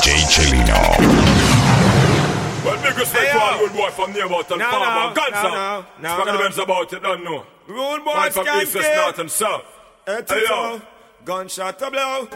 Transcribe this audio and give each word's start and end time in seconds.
DJ 0.00 0.16
Chelino. 0.32 0.80
Well, 2.64 2.82
big 2.82 2.96
respect 2.98 3.24
Hey, 3.26 3.32
to 3.32 3.40
all 3.40 3.68
boy 3.68 3.90
from 3.90 4.12
Nearmouth 4.12 4.50
and 4.50 4.58
No, 4.60 4.70
Farmer. 4.70 5.08
no, 5.08 5.14
Guns 5.14 5.32
no, 5.32 5.50
no, 5.50 5.84
no, 6.00 6.14
Smack 6.22 6.26
no. 6.26 6.38
Benz 6.38 6.58
about 6.58 6.92
it, 6.92 7.02
don't 7.02 7.24
know. 7.24 7.44
Rude 7.66 8.04
boy, 8.04 8.14
Right 8.14 8.32
from 8.32 8.46
east, 8.48 8.74
west, 8.74 8.88
skanky. 8.88 8.96
north 8.96 9.18
and 9.18 9.30
south. 9.30 9.64
Hey, 10.06 10.22
yo. 10.48 10.80
Gunshot 11.24 11.78
to 11.78 11.90
blow. 11.90 12.28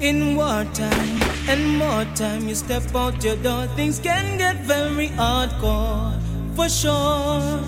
In 0.00 0.36
wartime 0.36 1.22
and 1.48 1.78
more 1.78 2.04
time, 2.14 2.48
you 2.48 2.54
step 2.54 2.94
out 2.94 3.22
your 3.22 3.36
door, 3.36 3.66
things 3.76 3.98
can 4.00 4.38
get 4.38 4.56
very 4.64 5.08
hardcore. 5.10 6.18
For 6.56 6.68
sure, 6.68 7.60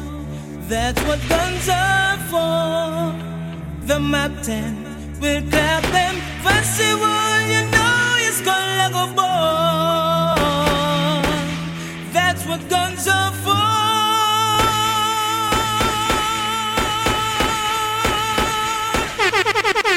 that's 0.69 1.01
what 1.03 1.21
guns 1.29 1.69
are 1.69 2.17
for. 2.33 3.87
The 3.87 3.99
map 4.01 4.33
10 4.43 5.21
will 5.21 5.43
clap 5.51 5.83
them. 5.85 6.15
Festival, 6.43 7.41
you 7.53 7.63
know 7.71 7.82
That's 12.15 12.47
what 12.47 12.67
guns 12.71 13.07
are 13.07 13.33
for. 13.45 13.53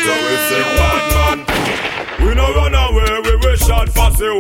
So 0.04 0.14
we 0.28 0.36
bad 0.76 1.04
man. 1.16 1.40
We 2.28 2.36
no 2.36 2.54
run 2.54 2.76
away, 2.76 3.22
we 3.24 3.32
fast 3.88 4.18
the 4.20 4.36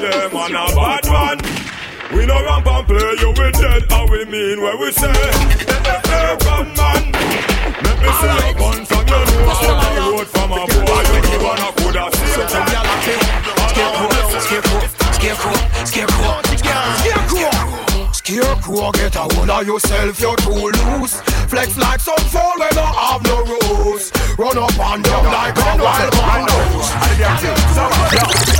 them 0.00 0.30
a 0.56 0.64
bad 0.74 1.04
man. 1.12 1.38
We 2.16 2.24
no 2.24 2.42
ramp 2.42 2.66
and 2.66 2.86
play, 2.86 3.16
you 3.20 3.34
dead 3.52 3.84
how 3.90 4.06
we 4.06 4.24
mean 4.24 4.62
we 4.80 4.92
say. 4.92 5.12
Man. 6.76 7.12
Let 7.84 7.96
me 8.00 8.08
see 8.16 8.32
your 8.32 8.54
gun 8.54 8.80
from 8.86 9.04
your 9.06 9.24
nose, 9.28 9.60
from 9.60 9.76
a 9.76 9.88
road 10.10 10.28
from 10.28 10.52
a 10.52 10.64
boy. 10.66 11.02
You 11.12 11.38
no 11.56 11.85
wanna 12.36 12.52
coulda 13.96 14.40
see 14.40 14.56
it. 14.56 14.76
Scarecrow, 18.12 18.90
get 18.92 19.16
a 19.16 19.20
hold 19.20 19.50
of 19.50 19.66
yourself, 19.66 20.20
you're 20.20 20.36
too 20.36 20.50
loose. 20.50 21.20
Flex 21.48 21.76
like 21.78 22.00
some 22.00 22.16
fool 22.28 22.42
when 22.58 22.74
don't 22.74 22.94
have 22.94 23.22
no 23.24 23.44
rules. 23.44 24.10
Run 24.36 24.58
up 24.58 24.78
and 24.78 25.04
down 25.04 25.24
like 25.26 25.56
a 25.56 25.76
wild 25.82 26.10
man. 26.12 26.48
From 27.74 28.55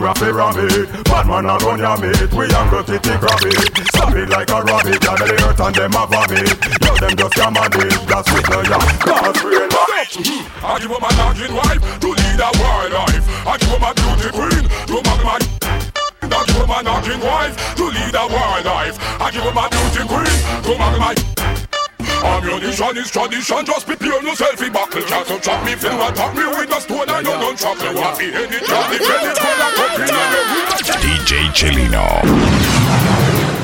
boom 0.00 0.14
boom 0.14 0.36
rabbit 0.36 1.04
Bad 1.04 1.26
man 1.26 1.46
a 1.46 1.56
run 1.60 1.78
your 1.78 1.96
mate. 2.00 2.32
We 2.32 2.44
angle 2.48 2.84
titty 2.84 3.14
grab 3.20 3.44
it 3.44 3.88
Stab 3.92 4.16
it 4.16 4.28
like 4.28 4.50
a 4.50 4.62
rabbit. 4.62 5.00
Gather 5.00 5.26
the 5.28 5.36
earth 5.44 5.60
and 5.60 5.74
them 5.74 5.92
a 5.92 6.02
vomit. 6.08 6.56
Yo 6.80 6.92
them 6.96 7.16
just 7.16 7.34
come 7.34 7.56
and 7.56 7.74
it 7.74 8.00
That's 8.08 8.28
with 8.32 8.48
no 8.48 8.60
ya 8.64 8.78
Cause 9.04 9.44
real 9.44 9.68
life 9.68 10.16
I 10.64 10.78
give 10.80 10.92
up 10.92 11.00
my 11.00 11.12
knocking 11.16 11.54
wife 11.54 11.80
To 12.00 12.08
lead 12.08 12.40
a 12.40 12.50
wild 12.56 12.92
life. 12.92 13.24
I 13.46 13.56
give 13.58 13.72
up 13.72 13.80
my 13.80 13.92
beauty 13.92 14.30
queen 14.32 14.64
To 14.88 14.96
make 15.04 15.24
my 15.24 15.38
I 16.22 16.44
give 16.46 16.56
up 16.56 16.68
my 16.68 16.80
knocking 16.82 17.20
wife 17.20 17.54
To 17.76 17.84
lead 17.84 18.14
a 18.14 18.24
wild 18.26 18.64
life. 18.64 18.96
I 19.20 19.30
give 19.30 19.44
up 19.44 19.54
my 19.54 19.68
beauty 19.68 20.02
queen 20.08 20.36
To 20.64 20.70
make 20.78 20.98
my 20.98 21.29
Ammunition 22.24 22.96
is 22.96 23.10
tradition, 23.10 23.64
just 23.64 23.86
prepare 23.86 24.22
yourself 24.22 24.58
battle 24.72 25.02
Can't 25.02 25.42
touch 25.42 25.64
me, 25.66 25.74
feel 25.74 25.96
me 26.34 26.44
with 26.46 26.76
a 26.76 26.80
stone 26.80 27.08
and 27.08 27.26
you 27.26 27.32
don't 27.32 27.58
chop 27.58 27.78
me 27.78 27.94
What 27.94 28.20
in 28.20 28.50
DJ 31.00 31.50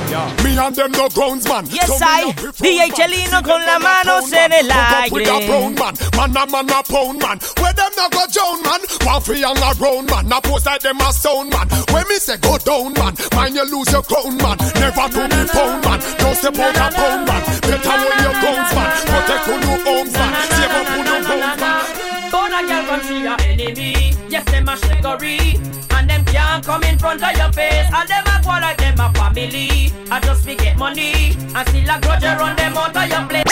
Chelino. 0.06 0.44
Me 0.44 0.58
and 0.58 0.74
them 0.74 0.92
no 0.92 1.08
grounds 1.08 1.48
man. 1.48 1.66
Yes, 1.66 1.86
So 1.86 1.96
I, 2.00 2.24
no 2.24 2.32
prefer 2.32 2.88
Chelino 2.94 3.42
con 3.42 3.60
la 3.64 3.78
mano 3.78 4.20
pound 4.20 4.32
en 4.32 4.52
el 4.52 4.68
man. 4.68 4.86
Hook 4.86 5.06
up 5.06 5.12
with 5.12 5.28
a 5.28 5.46
brown 5.46 5.74
man. 5.74 5.94
Man 6.16 6.36
a 6.36 6.46
man 6.50 6.70
a 6.70 6.82
pound 6.82 7.18
man. 7.20 7.38
Where 7.58 7.72
them 7.72 7.92
not 7.96 8.12
go 8.12 8.24
down 8.30 8.62
man. 8.62 8.80
One 9.04 9.22
free 9.22 9.42
and 9.42 9.58
a 9.58 9.70
round 9.80 10.10
man. 10.10 10.28
Now 10.28 10.40
pose 10.40 10.66
like 10.66 10.82
them 10.82 11.00
a 11.00 11.12
sound 11.12 11.50
man. 11.50 11.68
When 11.92 12.06
me 12.08 12.16
say 12.16 12.36
go 12.38 12.58
down 12.58 12.92
man. 12.94 13.14
Mind 13.34 13.54
you 13.54 13.64
lose 13.66 13.90
your 13.92 14.02
crown 14.02 14.36
man. 14.38 14.56
Never 14.78 15.06
to 15.10 15.22
be 15.28 15.40
found 15.50 15.84
man. 15.84 16.00
Don't 16.18 16.36
step 16.36 16.56
out 16.58 16.76
a 16.76 16.86
pound 16.94 17.26
man. 17.26 17.42
Better 17.62 17.90
hold 17.90 18.20
your 18.22 18.36
guns 18.42 18.70
man. 18.74 18.88
Protect 19.06 19.48
on 19.48 19.60
your 19.62 19.78
homes 19.84 20.12
man. 20.12 20.32
Save 20.54 20.70
up 20.70 20.90
on 20.90 21.06
your 21.06 21.20
bones 21.26 21.60
man. 21.60 21.82
Born 22.30 22.52
a 22.52 22.60
girl 22.66 22.84
from 22.84 23.00
see 23.06 23.22
your 23.22 23.36
enemy. 23.42 24.14
Yes, 24.28 24.44
them 24.50 24.68
a 24.68 24.74
shiggery. 24.76 25.86
Can't 26.36 26.62
come 26.62 26.82
in 26.82 26.98
front 26.98 27.22
of 27.22 27.34
your 27.34 27.50
face. 27.50 27.88
And 27.94 28.08
them 28.08 28.24
a 28.26 28.42
go 28.44 28.50
like 28.50 28.76
them 28.76 29.00
a 29.00 29.10
family. 29.14 29.90
I 30.10 30.20
just 30.20 30.44
be 30.44 30.54
get 30.54 30.76
money. 30.76 31.34
I 31.54 31.64
still 31.64 31.88
a 31.88 31.98
grudge 31.98 32.24
run 32.24 32.54
them 32.56 32.76
out 32.76 32.94
of 32.94 33.08
your 33.08 33.26
place. 33.26 33.45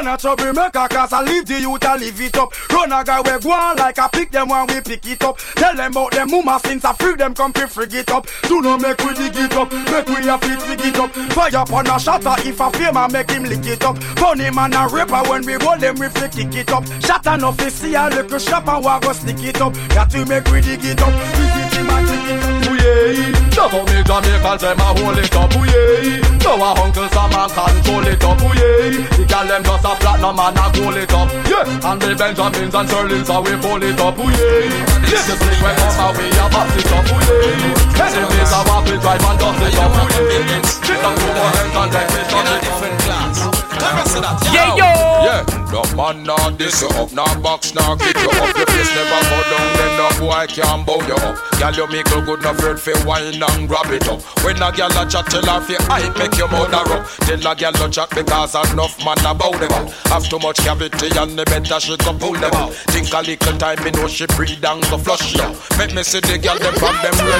Don't 0.00 0.06
a 0.06 0.16
trouble 0.16 0.52
maker 0.52 0.88
cause 0.88 1.12
I 1.12 1.22
leave 1.22 1.46
the 1.46 1.60
youth 1.60 1.84
I 1.84 1.96
leave 1.96 2.20
it 2.20 2.36
up. 2.36 2.52
Run 2.72 2.92
a 2.92 3.04
guy 3.04 3.20
we 3.20 3.38
go 3.38 3.52
on 3.52 3.76
like 3.76 3.98
I 3.98 4.08
pick 4.08 4.30
them 4.30 4.48
when 4.48 4.66
we 4.68 4.80
pick 4.80 5.04
it 5.04 5.22
up. 5.22 5.36
Tell 5.56 5.74
them 5.74 5.92
about 5.92 6.12
them 6.12 6.30
mama 6.30 6.58
since 6.64 6.84
I 6.84 6.94
free 6.94 7.16
them 7.16 7.34
come 7.34 7.52
fi 7.52 7.66
frig 7.66 7.92
it 7.92 8.10
up. 8.10 8.26
Do 8.44 8.62
not 8.62 8.80
make 8.80 8.98
we 9.04 9.12
dig 9.12 9.36
it 9.36 9.52
up, 9.52 9.70
make 9.70 10.08
we 10.08 10.28
a 10.28 10.38
fit 10.38 10.62
fig 10.62 10.80
it 10.80 10.96
up. 10.96 11.10
Fire 11.34 11.50
upon 11.54 11.86
a 11.86 11.98
shatter 11.98 12.34
if 12.48 12.60
a 12.60 12.70
fame 12.70 13.12
make 13.12 13.30
him 13.30 13.44
lick 13.44 13.66
it 13.66 13.84
up. 13.84 13.98
Funny 14.16 14.50
man 14.50 14.72
a 14.72 14.88
rapper 14.88 15.28
when 15.28 15.44
we 15.44 15.56
roll 15.56 15.76
them 15.76 15.96
we 15.98 16.08
fi 16.08 16.28
kick 16.28 16.54
it 16.54 16.70
up. 16.70 16.84
Shot 17.02 17.26
enough 17.26 17.58
fi 17.58 17.68
see 17.68 17.94
a 17.94 18.08
little 18.08 18.38
shop 18.38 18.68
and 18.68 18.84
we 18.84 19.06
go 19.06 19.12
stick 19.12 19.42
it 19.44 19.60
up. 19.60 19.74
Got 19.90 20.10
to 20.12 20.24
make 20.24 20.46
we 20.46 20.60
dig 20.62 20.84
it 20.84 21.02
up, 21.02 21.12
visit 21.12 21.76
him 21.76 21.90
and 21.90 22.08
take 22.08 22.30
it 22.30 22.64
up 22.64 22.79
yeah, 22.90 23.56
love 23.56 23.70
how 23.70 23.82
me 23.86 24.02
Jamaicans 24.02 24.60
them 24.62 24.80
a 24.80 24.88
hold 24.98 25.18
it 25.18 25.34
up. 25.34 25.54
Ooh 25.54 25.64
yeah, 25.64 26.20
now 26.42 26.62
our 26.62 26.78
Uncle 26.78 27.08
Sam 27.08 27.32
a 27.32 27.46
control 27.46 28.06
it 28.06 28.24
up. 28.24 28.42
Ooh 28.42 28.54
yeah, 28.58 29.06
the 29.16 29.24
girl 29.28 29.46
them 29.46 29.62
just 29.62 29.84
a 29.84 29.92
platinum 30.00 30.38
and 30.38 30.58
a 30.58 30.66
gold 30.74 30.98
it 30.98 31.12
up. 31.14 31.28
Yeah, 31.46 31.88
and 31.90 32.00
the 32.00 32.14
Benjamins 32.18 32.74
and 32.74 32.88
Shirley's 32.88 33.28
how 33.28 33.42
we 33.42 33.54
pull 33.60 33.82
it 33.82 34.00
up. 34.00 34.18
Ooh 34.18 34.30
yeah, 34.30 35.06
this 35.06 35.28
is 35.28 35.38
the 35.38 35.46
way 35.62 35.74
come 35.78 36.00
out 36.00 36.14
we 36.18 36.26
a 36.30 36.44
bust 36.50 36.78
it 36.78 36.90
up. 36.90 37.06
Ooh 37.06 37.22
yeah, 37.30 38.02
enemies 38.04 38.52
a 38.52 38.58
walk 38.66 38.84
we 38.86 38.96
drive 38.98 39.22
and 39.22 39.38
dust 39.38 39.62
it 39.62 39.78
up. 39.78 39.94
Ooh 39.94 40.10
yeah, 40.10 40.62
sit 40.66 40.98
down 40.98 41.14
to 41.14 41.26
our 41.30 41.50
hands 41.54 41.74
and 41.78 41.90
then 41.94 42.06
we 42.10 42.20
shut 42.26 42.50
it 42.50 42.60
up. 42.60 43.20
Oh, 43.20 44.50
yeah, 44.50 44.74
yo. 44.74 44.90
Yeah, 45.20 45.42
no 45.72 45.82
man 45.94 46.22
nah 46.24 46.50
this 46.50 46.82
you 46.82 46.88
up, 46.98 47.12
nah 47.12 47.34
box, 47.40 47.74
nah 47.74 47.96
kick 47.96 48.16
you 48.16 48.30
up. 48.30 48.56
Your 48.56 48.66
face 48.66 48.90
never 48.94 49.20
go 49.30 49.38
down, 49.50 49.68
then 49.76 49.92
no 49.98 50.08
boy 50.18 50.46
can 50.48 50.84
bow 50.84 51.00
you 51.06 51.14
up. 51.14 51.38
Girl, 51.58 51.74
you 51.74 51.86
make 51.88 52.10
look 52.10 52.26
good, 52.26 52.42
no 52.42 52.50
afraid 52.50 52.78
fi 52.78 52.92
wine 53.06 53.42
and 53.42 53.68
grab 53.68 53.90
it 53.92 54.08
up. 54.08 54.20
When 54.44 54.56
a 54.62 54.72
girl 54.72 54.90
a 54.90 55.06
chat, 55.08 55.26
tell 55.26 55.46
her 55.46 55.60
fi 55.60 55.76
hype, 55.86 56.16
make 56.18 56.36
your 56.36 56.48
mother 56.48 56.82
up. 56.92 57.06
Tell 57.26 57.46
a 57.46 57.54
girl 57.54 57.72
to 57.72 57.88
chat 57.88 58.10
because 58.10 58.54
enough 58.72 58.98
man 59.04 59.18
about 59.20 59.58
them 59.60 59.72
up. 59.72 59.90
Have 60.10 60.28
too 60.28 60.38
much 60.38 60.58
cavity 60.58 61.08
and 61.16 61.38
the 61.38 61.44
better 61.44 61.80
she 61.80 61.96
go 61.96 62.12
pull 62.14 62.34
them 62.34 62.54
out. 62.54 62.72
Think 62.90 63.12
a 63.12 63.20
little 63.20 63.58
time, 63.58 63.82
me 63.84 63.90
know 63.92 64.08
she 64.08 64.26
breathe 64.26 64.64
and 64.64 64.82
go 64.90 64.98
flush 64.98 65.34
you. 65.34 65.46
Make 65.78 65.94
me 65.94 66.02
see 66.02 66.20
the 66.20 66.38
girl 66.38 66.58
them 66.58 66.74
from 66.74 66.96
them 67.02 67.14
no 67.14 67.30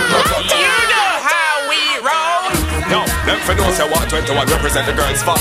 You 0.54 0.70
know 0.90 1.10
how 1.26 1.68
we 1.68 1.80
roll. 2.06 2.69
Yo, 2.90 3.06
them 3.24 3.38
for 3.46 3.54
know 3.54 3.70
say 3.70 3.86
what 3.86 4.10
21 4.10 4.46
represent 4.48 4.84
the 4.84 4.92
girls 4.92 5.22
fuck. 5.22 5.38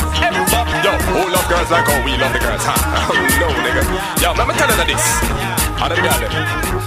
Yo, 0.86 0.94
who 1.10 1.34
love 1.34 1.50
girls 1.50 1.72
like 1.72 1.88
how 1.88 2.06
we 2.06 2.16
love 2.16 2.32
the 2.32 2.38
girls, 2.38 2.62
huh? 2.62 2.78
no, 3.42 3.50
nigga. 3.66 3.82
Yo, 4.22 4.34
let 4.38 4.48
me 4.48 4.54
tell 4.54 4.70
you 4.70 4.86
this. 4.86 5.02
How 5.82 5.90
the 5.90 5.96
girl 5.96 6.20
them? 6.20 6.79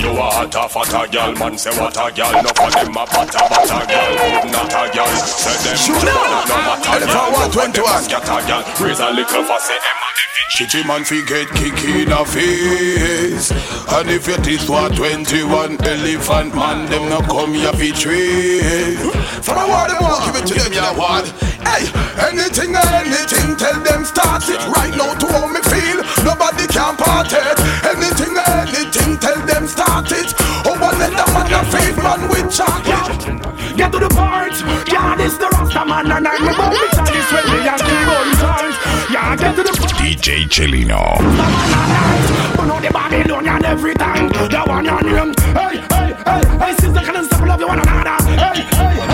You 0.00 0.16
a 0.16 0.26
hot 0.32 0.54
a 0.56 0.64
fat 0.64 1.12
a 1.12 1.38
man 1.38 1.58
say 1.58 1.70
what 1.76 1.92
a 1.92 2.08
girl. 2.08 2.32
No 2.40 2.50
for 2.56 2.72
them 2.72 2.96
a 2.96 3.04
butter 3.04 3.44
butter 3.52 3.84
girl, 3.84 4.12
good 4.16 4.48
not 4.48 4.72
a 4.72 4.82
girl. 4.96 5.12
Say 5.20 5.52
them 5.60 5.76
Shoot 5.76 6.00
no 6.00 6.56
matter 6.64 6.88
Elephant 6.96 7.12
girl. 7.12 7.32
one, 7.36 7.50
for 7.52 7.68
21. 7.68 7.84
a 8.08 8.18
a 8.24 8.38
girl. 8.48 8.62
Raise 8.80 9.00
a 9.00 9.10
little 9.12 9.44
for 9.44 9.60
say 9.60 9.76
them 9.76 10.00
a 10.00 10.10
Shitty 10.50 10.84
man 10.84 11.04
fi 11.04 11.22
get 11.26 11.48
kick 11.54 11.78
in 11.84 12.08
the 12.08 12.24
face 12.26 13.52
And 13.92 14.10
if 14.10 14.28
it 14.28 14.48
is 14.48 14.68
what 14.68 14.96
21 14.96 15.78
elephant 15.84 16.54
man 16.56 16.90
Them 16.90 17.08
no 17.08 17.20
come 17.20 17.54
here 17.54 17.72
fi 17.72 17.92
trade 17.92 18.98
From 19.44 19.58
a 19.58 19.66
word 19.70 19.90
them 19.90 20.02
want 20.02 20.24
give 20.26 20.42
it 20.42 20.46
to 20.48 20.54
them 20.54 20.72
in 20.72 20.82
a 20.82 20.92
word 20.98 21.49
Hey, 21.64 21.88
anything 22.28 22.74
or 22.74 22.88
anything 23.00 23.56
tell 23.56 23.78
them 23.80 24.04
start 24.04 24.44
it 24.48 24.60
Right 24.68 24.94
now 24.96 25.14
to 25.14 25.26
how 25.28 25.46
me 25.46 25.60
feel 25.68 26.00
Nobody 26.24 26.66
can 26.66 26.96
part 26.96 27.32
it 27.32 27.58
Anything 27.84 28.36
or 28.36 28.50
anything 28.64 29.18
tell 29.18 29.40
them 29.46 29.66
start 29.66 30.10
it 30.12 30.34
Oh 30.64 30.76
one 30.80 30.98
let 30.98 31.12
them 31.12 31.30
man 31.34 31.52
a 31.52 31.60
feed 31.70 31.96
man 32.02 32.28
with 32.28 32.50
chocolate 32.52 33.50
Get 33.80 33.92
to 33.92 33.98
the 33.98 34.08
part, 34.10 34.52
yeah, 34.92 35.16
this 35.16 35.38
the 35.38 35.46
Rasta 35.46 35.86
man 35.86 36.10
and 36.12 36.28
I'm 36.28 36.48
about 36.48 36.68
to 36.68 36.88
tell 36.92 37.04
this 37.06 37.32
when 37.32 37.44
me 37.48 37.66
and 37.66 37.80
the 37.80 37.96
gun 38.04 38.30
times. 38.36 38.76
Yeah, 39.08 39.36
get 39.36 39.56
to 39.56 39.62
the 39.62 39.72
part, 39.72 39.92
DJ 39.96 40.44
Chelino. 40.44 41.16
man 41.16 41.48
and 41.72 41.92
night. 41.96 42.60
You 42.60 42.66
know 42.66 42.80
the 42.80 42.90
Babylonian 42.92 43.64
every 43.64 43.94
time. 43.94 44.28
The 44.28 44.62
one 44.66 44.86
on 44.86 45.06
him. 45.06 45.34
Hey, 45.56 45.80
hey, 45.88 46.12
hey, 46.26 46.58
hey, 46.58 46.72
sister, 46.74 47.00
can 47.00 47.24
stop 47.24 47.46
love 47.46 47.60
you 47.60 47.68
one 47.68 47.78
another. 47.78 48.22
Hey, 48.36 48.60
hey, 48.68 49.09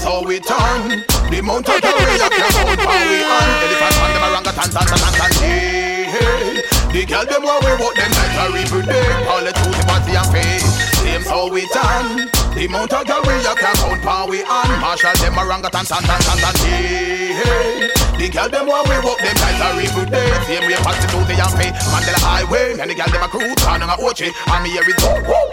that's 0.00 0.08
how 0.08 0.24
we 0.24 0.40
turn. 0.40 1.04
The 1.30 1.42
mountain 1.42 1.80
can 1.80 1.92
we 1.92 2.16
can't 2.16 2.32
count. 2.32 2.80
how 2.80 2.96
we 3.04 3.20
on. 3.20 3.48
Elephant 3.60 3.96
on 4.00 4.42
them 4.44 4.54
tan 4.56 4.70
tan 4.72 4.86
tan 4.88 5.12
tan. 5.12 5.32
hey. 5.36 6.62
The 6.92 7.04
girl 7.04 7.24
them 7.24 7.42
where 7.44 7.60
we 7.60 7.72
walk 7.76 7.94
them 7.94 8.10
like 8.16 8.36
a 8.40 8.46
river 8.52 8.82
day. 8.82 9.28
All 9.28 9.44
the 9.44 9.52
truth, 9.52 9.76
the 9.76 9.84
party 9.84 10.16
and 10.16 10.28
faith. 10.32 10.64
Same 11.04 11.24
how 11.28 11.48
we 11.52 11.68
turn. 11.68 12.32
The 12.56 12.66
mountain 12.68 13.04
can 13.04 13.20
we 13.28 13.34
can't 13.44 13.58
count. 13.58 14.02
how 14.02 14.28
we 14.28 14.42
on. 14.42 14.68
Marshall 14.80 15.14
them 15.20 15.36
tan 15.36 15.84
tan 15.84 16.02
tan 16.02 16.20
tan 16.24 16.38
and 16.48 16.56
hey. 16.56 17.90
The 18.16 18.28
girl 18.28 18.48
them 18.48 18.66
where 18.66 18.84
we 18.88 18.96
walk 19.04 19.18
them 19.20 19.36
like 19.36 19.60
a 19.60 19.68
river 19.76 20.06
day. 20.10 20.19
Same 20.50 20.66
way 20.66 20.74
party 20.82 21.06
to 21.06 21.18
the 21.30 21.38
and 21.38 21.54
pay. 21.54 21.70
Mandela 21.94 22.18
Highway, 22.26 22.74
and 22.74 22.90
the 22.90 22.94
girl 22.98 23.06
them 23.06 23.22
a 23.22 23.30
crew, 23.30 23.54
turn 23.54 23.86
on 23.86 23.94
a 23.94 23.94
Ochi. 24.02 24.34
And 24.34 24.60
me 24.66 24.74
here 24.74 24.82
is 24.82 24.98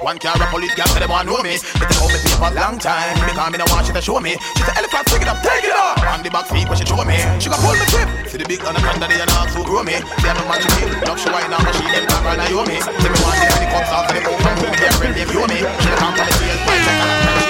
one 0.01 0.17
car 0.17 0.33
a 0.33 0.45
police 0.49 0.73
say 0.73 0.97
them 0.97 1.13
want 1.13 1.29
know 1.29 1.37
me. 1.45 1.61
It 1.61 1.61
take 1.61 2.01
out 2.01 2.09
me 2.09 2.17
for 2.33 2.49
a 2.49 2.57
long 2.57 2.81
time. 2.81 3.13
Me 3.21 3.61
no 3.61 3.65
want 3.69 3.85
she 3.85 3.93
to 3.93 4.01
show 4.01 4.17
me. 4.17 4.33
She 4.57 4.65
say 4.65 4.73
elephant, 4.73 5.05
take 5.05 5.21
it 5.21 5.29
up, 5.29 5.37
take 5.45 5.69
it 5.69 5.77
up. 5.77 6.01
On 6.01 6.25
the 6.25 6.33
back 6.33 6.49
seat 6.49 6.65
when 6.65 6.81
she 6.81 6.85
show 6.89 6.97
me. 7.05 7.13
She 7.37 7.45
got 7.45 7.61
pull 7.61 7.77
me 7.77 7.85
tip. 7.93 8.09
See 8.25 8.41
the 8.41 8.45
big 8.49 8.65
anaconda, 8.65 9.05
they 9.05 9.21
are 9.21 9.29
not 9.29 9.53
so 9.53 9.61
grow 9.61 9.85
me. 9.85 10.01
They 10.01 10.33
no 10.33 10.41
magic. 10.49 10.73
Love 11.05 11.21
she 11.21 11.29
wine 11.29 11.53
on 11.53 11.61
machine, 11.61 11.93
them 11.93 12.09
can 12.09 12.21
run 12.25 12.41
a 12.41 12.45
yo 12.49 12.65
me. 12.65 12.81
Say 12.81 13.13
me 13.13 13.17
want 13.21 13.37
the 13.37 13.45
honey 13.53 13.69
cups 13.69 13.93
off, 13.93 14.09
they 14.09 14.25
move 14.25 14.41
from 14.41 14.65
home, 14.65 14.73
they 14.81 14.89
are 14.89 14.97
ready, 14.97 15.21
view 15.29 15.45
me. 15.45 15.61
She 15.61 15.89
come 16.01 16.17
from 16.17 16.25
the 16.25 16.33
field, 16.41 17.46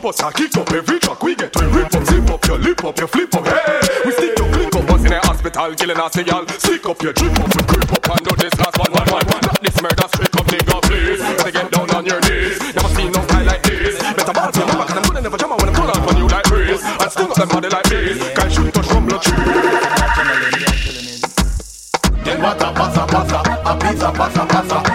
Rumpus 0.00 0.20
a 0.26 0.32
kick 0.32 0.56
up 0.56 0.72
every 0.72 0.98
track 0.98 1.22
we 1.22 1.34
get 1.34 1.54
we 1.56 1.66
rip 1.66 1.94
up, 1.94 2.04
zip 2.04 2.30
up 2.30 2.46
your 2.46 2.58
lip 2.58 2.84
up, 2.84 2.98
your 2.98 3.08
flip 3.08 3.34
up, 3.34 3.46
hey. 3.46 3.80
We 4.06 4.12
stick 4.12 4.38
your 4.38 4.48
click 4.50 4.74
up, 4.74 4.90
us 4.90 5.04
in 5.04 5.12
a 5.12 5.18
hospital, 5.20 5.74
killing 5.74 6.00
us 6.00 6.16
y'all. 6.16 6.46
Stick 6.48 6.86
up 6.88 7.02
your 7.02 7.12
drip 7.12 7.38
up, 7.38 7.54
we 7.54 7.62
creep 7.68 7.92
up 7.92 8.08
and 8.08 8.24
do 8.24 8.36
this 8.36 8.54
last 8.56 8.78
one, 8.78 8.92
one, 8.92 9.08
one. 9.12 9.26
Not 9.28 9.60
this 9.60 9.82
murder, 9.82 10.08
straight 10.08 10.36
up, 10.40 10.46
nigga, 10.48 10.80
please. 10.88 11.20
Better 11.20 11.50
get 11.52 11.70
down 11.70 11.90
on 11.90 12.06
your 12.06 12.20
knees. 12.20 12.58
Never 12.74 12.88
seen 12.96 13.12
no 13.12 13.20
style 13.28 13.44
like 13.44 13.62
this. 13.62 14.00
Better 14.00 14.32
bounce 14.32 14.56
your 14.56 14.66
back, 14.66 14.88
and 14.88 14.98
I'm 14.98 15.04
gonna 15.04 15.20
never 15.20 15.36
jam 15.36 15.50
when 15.50 15.68
I'm 15.68 15.74
pull 15.74 15.90
out 15.90 16.08
on 16.08 16.16
you 16.16 16.28
like 16.28 16.48
this. 16.48 16.82
And 16.82 17.10
sting 17.12 17.30
up 17.30 17.36
them 17.36 17.48
body 17.48 17.68
like 17.68 17.84
this. 17.84 18.16
Can't 18.32 18.52
shoot 18.52 18.72
touch 18.72 18.86
from 18.88 19.04
the 19.04 19.18
tree. 19.20 19.36
Then 22.24 22.40
what 22.40 22.56
a 22.56 22.72
passa 22.72 23.04
passa, 23.04 23.38
a 23.68 23.76
pizza 23.76 24.08
passa 24.16 24.46
passa. 24.48 24.89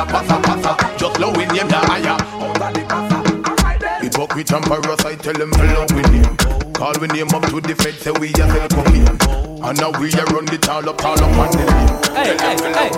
A 0.00 0.06
pizza 0.06 0.06
passa 0.06 0.40
passa. 0.42 0.98
Just 0.98 1.16
blowing 1.16 1.48
them 1.48 1.68
the 1.68 1.76
higher, 1.76 2.16
out 2.16 2.60
of 2.60 2.74
the 2.74 2.80
passa. 2.88 4.02
Hypocrite 4.02 4.52
and 4.52 4.64
parasite, 4.64 5.22
tell 5.22 5.34
them 5.34 5.52
follow 5.52 5.86
with 5.94 6.06
him. 6.06 6.72
Call 6.72 6.94
we 7.00 7.06
name 7.08 7.28
up 7.28 7.42
to 7.46 7.60
the 7.60 7.74
fed, 7.74 7.94
say 7.94 8.10
we 8.12 8.28
are 8.34 8.48
sell 8.48 8.68
cocaine. 8.68 9.08
And 9.62 9.78
now 9.78 9.90
we 10.00 10.12
are 10.12 10.24
run 10.32 10.46
the 10.46 10.58
tall 10.58 10.88
up, 10.88 10.98
tall 10.98 11.22
up 11.22 11.36
on 11.36 11.50
the 11.52 11.64
lane. 11.68 11.88
Hey, 12.16 12.36
hey, 12.40 12.56
hey. 12.72 12.90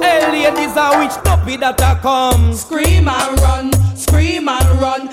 Hey, 0.00 0.50
ladies, 0.50 0.76
are 0.76 0.98
which 0.98 1.16
puppy 1.24 1.56
that 1.58 1.80
a 1.80 2.00
come? 2.00 2.54
Scream 2.54 3.08
and 3.08 3.40
run, 3.40 3.72
scream 3.96 4.48
and 4.48 4.80
run. 4.80 5.08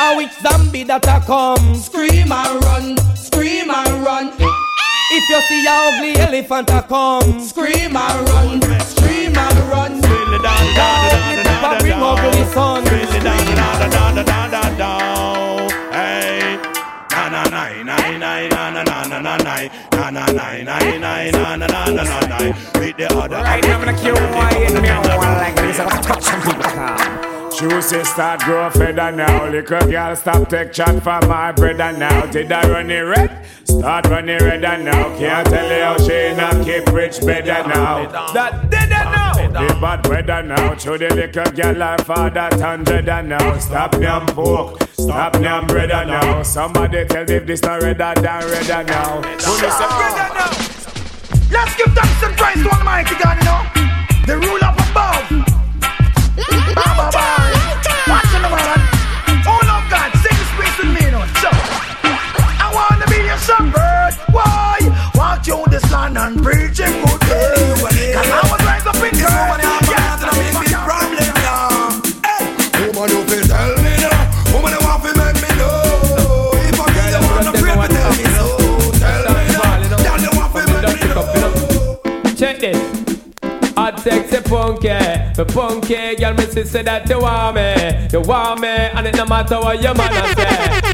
A 0.00 0.16
which 0.16 0.32
zombie 0.40 0.84
that 0.84 1.06
a 1.06 1.20
come? 1.26 1.74
Scream 1.76 2.32
and 2.32 2.64
run, 2.64 2.96
scream 3.16 3.70
and 3.70 4.04
run. 4.04 4.32
If 5.12 5.28
you 5.28 5.40
see 5.48 5.66
a 5.66 5.72
ugly 5.72 6.16
elephant 6.16 6.70
a 6.70 6.82
come, 6.88 7.40
scream 7.40 7.96
and 7.96 8.28
run, 8.30 8.62
scream 8.62 8.94
and 8.94 8.99
son. 12.52 12.80
Right 23.30 23.62
now, 23.64 23.78
I'm 23.78 23.84
gonna 23.84 23.98
kill 23.98 24.14
my. 24.14 24.50
I 24.50 25.16
want 25.16 25.36
like 25.38 25.56
this. 25.56 25.78
I 25.78 25.84
want 25.86 26.02
to 26.02 26.08
touch 26.08 26.22
some 26.22 26.42
people. 26.42 27.29
Come. 27.60 27.70
Juicy 27.70 28.04
start 28.04 28.40
grow 28.40 28.70
feather 28.70 29.12
now. 29.12 29.46
Little 29.46 29.80
girl 29.90 30.16
stop 30.16 30.48
take 30.48 30.72
chat 30.72 31.02
for 31.02 31.26
my 31.26 31.52
brother 31.52 31.92
now. 31.92 32.26
Did 32.26 32.52
I 32.52 32.68
run 32.68 32.90
it 32.90 33.00
red? 33.00 33.46
Start 33.64 34.06
running 34.08 34.38
redder 34.38 34.82
now. 34.82 35.18
Can't 35.18 35.46
tell 35.46 35.76
you 35.76 35.82
how 35.82 35.98
she 35.98 36.34
not 36.36 36.64
keep 36.64 36.86
rich 36.92 37.20
better 37.20 37.66
now. 37.68 38.06
That 38.32 38.70
did 38.70 38.84
it 38.84 38.88
now. 38.90 39.32
The 39.32 39.80
bad 39.80 40.06
weather 40.06 40.42
now. 40.42 40.76
Show 40.76 40.98
the 40.98 41.14
little 41.14 41.52
girl 41.52 41.74
her 41.74 41.98
father 42.04 42.48
hundred 42.58 43.06
now. 43.06 43.58
Stop 43.58 43.92
them 43.92 44.26
pork. 44.26 44.82
Stop 44.92 45.32
them 45.34 45.66
redder 45.68 46.04
now. 46.04 46.42
Somebody 46.42 47.04
tell 47.06 47.24
me 47.24 47.34
if 47.34 47.46
this 47.46 47.62
not 47.62 47.82
redder 47.82 48.12
than 48.16 48.42
redder 48.50 48.84
now. 48.84 49.22
Who 49.22 49.52
is 49.54 49.62
a 49.62 49.86
redder 50.00 50.34
now? 50.34 50.50
Let's 51.52 51.74
give 51.76 51.92
thanks 51.94 52.22
and 52.22 52.36
praise 52.36 52.62
to 52.62 52.70
Almighty 52.70 53.14
God, 53.22 53.38
you 53.38 53.44
know. 53.44 54.26
The 54.26 54.38
rule 54.38 54.62
up 54.62 54.78
above. 54.90 55.50
Baba 56.74 57.10
bye. 57.12 57.40
Watch 57.40 57.49
wanna 63.48 63.72
be 63.72 63.78
your. 63.78 64.10
Why? 64.32 64.78
Walk 65.14 65.44
through 65.44 65.64
this 65.70 65.90
land 65.90 66.18
and 66.18 66.42
preach 66.42 66.80
a 66.80 66.90
good 66.90 67.20
day. 67.20 68.12
Cause 68.14 68.30
I 68.30 68.48
was 68.50 68.66
raised 68.66 68.86
up 68.86 68.96
in 68.96 69.18
church. 69.18 69.79
Hot 83.90 83.98
sexy 83.98 84.40
punky, 84.42 84.86
the 85.34 85.44
punky 85.50 86.14
girl, 86.14 86.34
me 86.34 86.46
see 86.46 86.62
say 86.62 86.82
that 86.86 87.08
you 87.10 87.18
want 87.18 87.56
me, 87.58 87.74
you 88.14 88.22
want 88.22 88.60
me, 88.60 88.68
and 88.70 89.02
it 89.02 89.16
no 89.16 89.26
matter 89.26 89.58
what 89.58 89.82
your 89.82 89.98
man 89.98 90.14
a 90.14 90.30
say, 90.30 90.46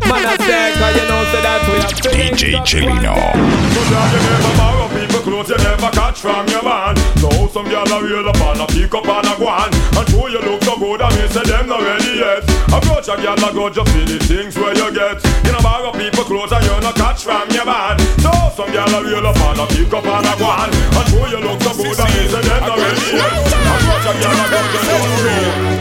man 0.09 0.25
a 0.25 0.35
say, 0.41 0.73
'cause 0.73 0.97
you 0.97 1.05
know 1.05 1.21
say 1.29 1.43
that 1.45 1.61
we 1.69 1.77
have 1.77 1.93
feelings. 1.93 2.41
DJ 2.41 2.57
just 2.57 2.73
Chelino. 2.73 3.13
So 3.13 3.83
girl, 3.93 4.09
you 4.17 4.21
never 4.25 4.53
borrow 4.57 4.89
people 4.97 5.21
clothes 5.29 5.51
you 5.53 5.59
never 5.61 5.91
catch 5.93 6.19
from 6.25 6.49
your 6.49 6.65
man. 6.65 6.97
So 7.21 7.29
some 7.53 7.69
girl 7.69 7.85
a 7.85 8.01
real 8.01 8.29
up 8.33 8.41
and 8.41 8.65
a 8.65 8.67
pick 8.73 8.95
up 8.95 9.05
and 9.05 9.29
a 9.29 9.35
go 9.37 9.45
on. 9.45 9.69
And 9.93 10.09
show 10.09 10.27
you 10.33 10.41
look 10.41 10.65
so 10.65 10.81
good 10.81 11.03
and 11.05 11.15
me 11.21 11.29
say 11.29 11.45
them 11.45 11.69
not 11.69 11.85
ready 11.85 12.17
yet. 12.17 12.49
Approach 12.73 13.13
a 13.13 13.17
girl 13.21 13.45
a 13.45 13.49
go 13.53 13.69
just 13.69 13.93
see 13.93 14.09
the 14.09 14.17
things 14.25 14.57
where 14.57 14.73
you 14.73 14.89
get. 14.89 15.21
You 15.45 15.53
know 15.53 15.61
borrow 15.61 15.93
people 15.93 16.25
clothes 16.25 16.53
and 16.57 16.65
you 16.65 16.81
no 16.81 16.93
catch 16.97 17.29
from 17.29 17.45
your 17.53 17.69
man. 17.69 18.01
So 18.25 18.33
some 18.57 18.73
girl 18.73 18.89
a 18.89 19.05
real 19.05 19.27
up 19.27 19.37
and 19.37 19.61
a 19.61 19.67
pick 19.69 19.93
up 19.93 20.07
and 20.09 20.33
a 20.33 20.35
go 20.41 20.49
on. 20.49 20.73
And 20.73 21.07
show 21.13 21.27
you 21.29 21.41
look 21.45 21.61
so 21.61 21.77
good 21.77 22.01
and 22.01 22.09
me 22.17 22.25
say 22.33 22.41
them 22.41 22.61
not 22.65 22.79
ready 22.79 22.86
yet. 23.13 23.33
Approach 23.73 24.07
a 24.07 24.13
girl 24.21 24.39
a 24.39 24.47
go 24.51 24.59
just 24.73 24.85
see 24.87 25.01
the 25.23 25.77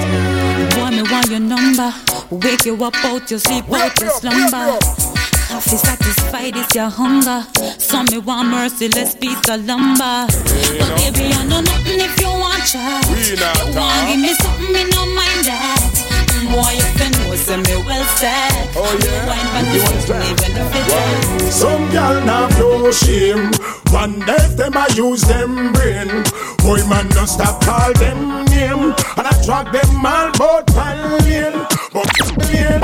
Boy, 0.76 0.90
me 0.92 1.04
want 1.12 1.28
your 1.30 1.40
number. 1.40 1.90
Wake 2.32 2.66
you 2.66 2.84
up 2.84 2.96
out 3.06 3.30
your 3.30 3.40
sleep, 3.40 3.66
out 3.72 4.00
your 4.00 4.10
slumber. 4.12 4.80
Have 5.50 5.64
to 5.64 5.78
satisfy 5.78 6.52
this 6.52 6.74
your 6.76 6.90
hunger. 6.90 7.46
Some 7.78 8.08
me 8.12 8.18
want 8.18 8.50
merciless 8.50 9.16
piece 9.16 9.48
of 9.50 9.66
lumber. 9.66 10.28
But 10.28 10.92
baby, 10.98 11.32
I 11.34 11.46
know 11.48 11.62
nothing 11.62 12.00
if 12.02 12.20
you 12.20 12.28
want 12.28 12.66
try. 12.66 13.02
You 13.14 13.36
want 13.78 14.08
give 14.10 14.20
me 14.20 14.34
something, 14.34 14.74
me 14.74 14.84
no 14.90 15.06
mind 15.06 15.46
that. 15.46 16.05
Boy, 16.44 16.72
you 16.76 16.90
can 16.98 17.12
know, 17.12 17.36
say 17.36 17.58
me 17.58 17.76
well 17.86 18.06
set. 18.20 18.52
Oh 18.76 18.92
yeah. 19.04 19.24
You 19.74 19.82
want 19.84 20.02
to 20.08 20.16
even 20.32 20.54
if 20.62 20.76
it 20.76 21.44
is. 21.44 21.56
Some 21.56 21.90
gal 21.92 22.26
not 22.26 22.52
no 22.60 22.92
shame. 22.92 23.52
One 23.92 24.20
day 24.20 24.48
them 24.56 24.76
I 24.76 24.88
use 24.96 25.22
them 25.22 25.72
brain. 25.74 26.10
Boy 26.60 26.86
man 26.88 27.08
don't 27.10 27.28
stop 27.28 27.64
call 27.64 27.94
them 27.94 28.46
name. 28.46 28.94
And 29.18 29.28
I 29.28 29.34
track 29.44 29.72
them 29.72 30.06
all 30.06 30.32
bout 30.38 30.70
one 30.76 31.18
lane. 31.24 31.66
But 31.94 32.10
lane. 32.52 32.82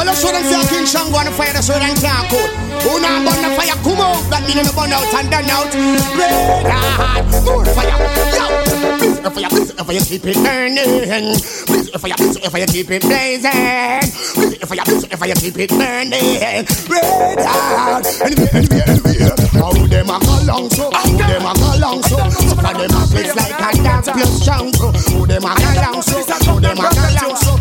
Well, 0.00 0.08
let's 0.08 0.24
show 0.24 0.32
them 0.32 0.40
say 0.48 0.56
King 0.72 0.88
Shango 0.88 1.12
on 1.12 1.28
the 1.28 1.30
fire, 1.30 1.52
that's 1.52 1.68
where 1.68 1.76
can't 1.76 2.24
code. 2.32 2.48
Who 2.88 3.04
burn 3.04 3.20
the 3.20 3.52
fire, 3.52 3.76
come 3.84 4.00
out. 4.00 4.16
That 4.32 4.48
mean 4.48 4.56
you 4.56 4.72
burn 4.72 4.96
out 4.96 5.04
and 5.12 5.28
done 5.28 5.44
out. 5.52 5.68
Red 6.16 6.72
hot, 6.72 7.28
more 7.44 7.68
fire. 7.68 7.92
Yo, 8.32 8.48
please, 8.96 9.20
if 9.20 9.28
fire, 9.28 9.52
please, 9.52 9.76
if 9.76 9.84
fire, 9.84 10.00
keep 10.00 10.24
it 10.24 10.40
burning. 10.40 11.36
Please, 11.68 11.92
if 11.92 12.00
fire, 12.00 12.16
please, 12.16 12.40
if 12.40 12.48
fire, 12.48 12.64
keep 12.64 12.88
it 12.88 13.04
blazing. 13.04 14.08
Please, 14.40 14.56
if 14.56 14.64
fire, 14.72 14.88
please, 14.88 15.04
if 15.04 15.20
fire, 15.20 15.36
keep 15.36 15.60
it 15.60 15.68
burning. 15.68 16.64
Red 16.88 17.44
hot, 17.44 18.00
anyway, 18.24 18.48
anyway, 18.56 18.80
anyway. 18.88 19.36
How 19.52 19.68
them 19.76 20.08
a 20.08 20.16
go 20.16 20.36
long 20.48 20.72
so? 20.72 20.88
How 20.96 21.12
them 21.12 21.44
a 21.44 21.52
go 21.52 21.76
long 21.76 22.00
so? 22.08 22.16
Some 22.48 22.56
of 22.56 22.72
them 22.72 22.88
a 22.88 23.04
flex 23.04 23.36
like 23.36 23.52
a 23.52 23.76
dance 23.84 24.08
plus 24.08 24.32
strong 24.40 24.72
so. 24.72 24.96
Who 25.12 25.28
them 25.28 25.44
a 25.44 25.52
go 25.52 25.68
long 25.76 26.00
so? 26.00 26.24
How 26.24 26.56
them 26.56 26.80
a 26.80 26.88
go 26.88 27.04
long 27.20 27.36
so? 27.36 27.52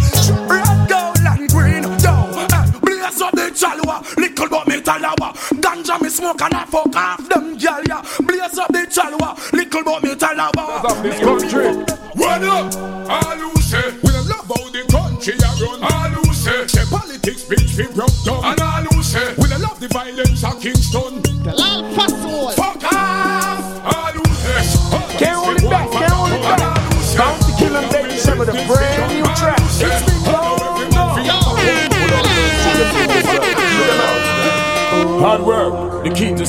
Chalwa, 3.59 3.99
little 4.17 4.47
but 4.49 4.67
me 4.67 4.79
talawa. 4.81 5.33
Ganja 5.59 6.01
me 6.01 6.09
smoke 6.09 6.41
and 6.41 6.53
I 6.53 6.65
fuck 6.65 6.95
off 6.95 7.29
them 7.29 7.57
gal 7.57 7.83
ya. 7.83 8.01
Blaze 8.21 8.57
up 8.57 8.71
the 8.71 8.87
chalwa, 8.87 9.35
little 9.51 9.83
but 9.83 10.03
me 10.03 10.15
talawa. 10.15 11.03
this 11.03 11.19
country. 11.19 11.95
What 12.15 12.43
up? 12.43 12.75
All 13.09 13.37
who 13.37 13.61
say 13.61 13.91
we 14.03 14.11
don't 14.11 14.27
love 14.27 14.47
how 14.47 14.69
the 14.71 14.83
country 14.89 15.33
a 15.35 15.49
run. 15.59 15.83
All 15.83 16.09
who 16.09 16.33
say 16.33 16.67
say 16.67 16.85
politics 16.89 17.43
bitch 17.43 17.77
we 17.77 17.93
broke 17.93 18.15
down. 18.23 18.43
And 18.45 18.61
all 18.61 18.83
who 18.95 19.03
say 19.03 19.35
we 19.37 19.47
don't 19.49 19.61
love 19.61 19.79
the 19.79 19.87
violence 19.89 20.43
of 20.43 20.59
Kingston. 20.61 21.18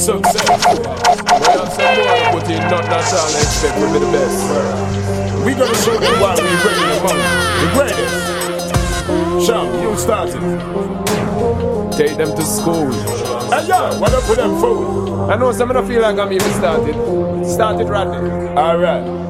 Success. 0.00 0.48
We 0.48 0.80
have 1.52 1.72
some 1.76 1.92
more 2.00 2.40
put 2.40 2.48
in, 2.50 2.62
not 2.72 2.84
that 2.88 3.12
all 3.12 3.28
expect 3.36 3.76
we 3.76 3.86
be 3.92 3.98
the 4.00 4.10
best. 4.10 4.40
We 5.44 5.52
gonna 5.52 5.74
show 5.76 5.92
you 5.92 6.14
why 6.20 6.32
we 6.40 6.48
bring 6.64 6.80
the 6.88 6.98
money. 7.04 7.28
The 7.60 7.66
greatest. 7.76 9.46
Sean, 9.46 9.68
you 9.82 9.96
started. 9.98 10.40
Take 11.92 12.16
them 12.16 12.34
to 12.34 12.42
school. 12.42 12.90
Hey 13.52 13.66
yo, 13.68 14.00
what 14.00 14.14
up 14.14 14.28
with 14.28 14.38
them 14.38 14.58
food? 14.58 15.28
I 15.30 15.36
know 15.36 15.52
some 15.52 15.70
of 15.70 15.76
them 15.76 15.86
feel 15.86 16.00
like 16.00 16.18
I'm 16.18 16.32
even 16.32 16.50
started. 16.52 16.94
Started 17.44 17.88
running. 17.88 18.56
Alright. 18.56 19.29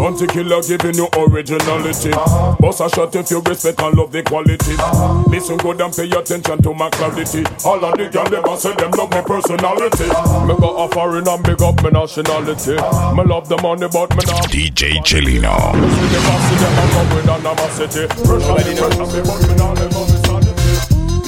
Bounty 0.00 0.26
killer 0.28 0.62
giving 0.62 0.94
you 0.94 1.08
originality. 1.12 2.10
Uh-huh. 2.10 2.56
Boss 2.58 2.80
a 2.80 2.88
shot 2.88 3.14
if 3.14 3.30
you 3.30 3.42
respect 3.42 3.82
and 3.82 3.98
love 3.98 4.10
the 4.10 4.22
quality. 4.22 4.72
Uh-huh. 4.72 5.22
Listen 5.28 5.58
good 5.58 5.78
and 5.78 5.92
pay 5.92 6.08
attention 6.08 6.62
to 6.62 6.72
my 6.72 6.88
clarity. 6.88 7.44
All 7.66 7.84
of 7.84 7.98
the 7.98 8.08
girl 8.08 8.24
them 8.24 8.56
say 8.56 8.74
them 8.76 8.92
love 8.92 9.10
my 9.10 9.20
personality. 9.20 10.08
Uh-huh. 10.08 10.46
Me 10.46 10.56
go 10.58 10.74
a 10.84 10.88
foreign 10.88 11.28
and 11.28 11.42
big 11.44 11.60
up 11.60 11.82
my 11.82 11.90
nationality. 11.90 12.76
Uh-huh. 12.78 13.14
Me 13.14 13.24
love 13.24 13.50
the 13.50 13.60
money 13.60 13.88
but 13.92 14.08
me 14.16 14.24
not. 14.24 14.48
DJ 14.48 15.04
Chelino. 15.04 15.76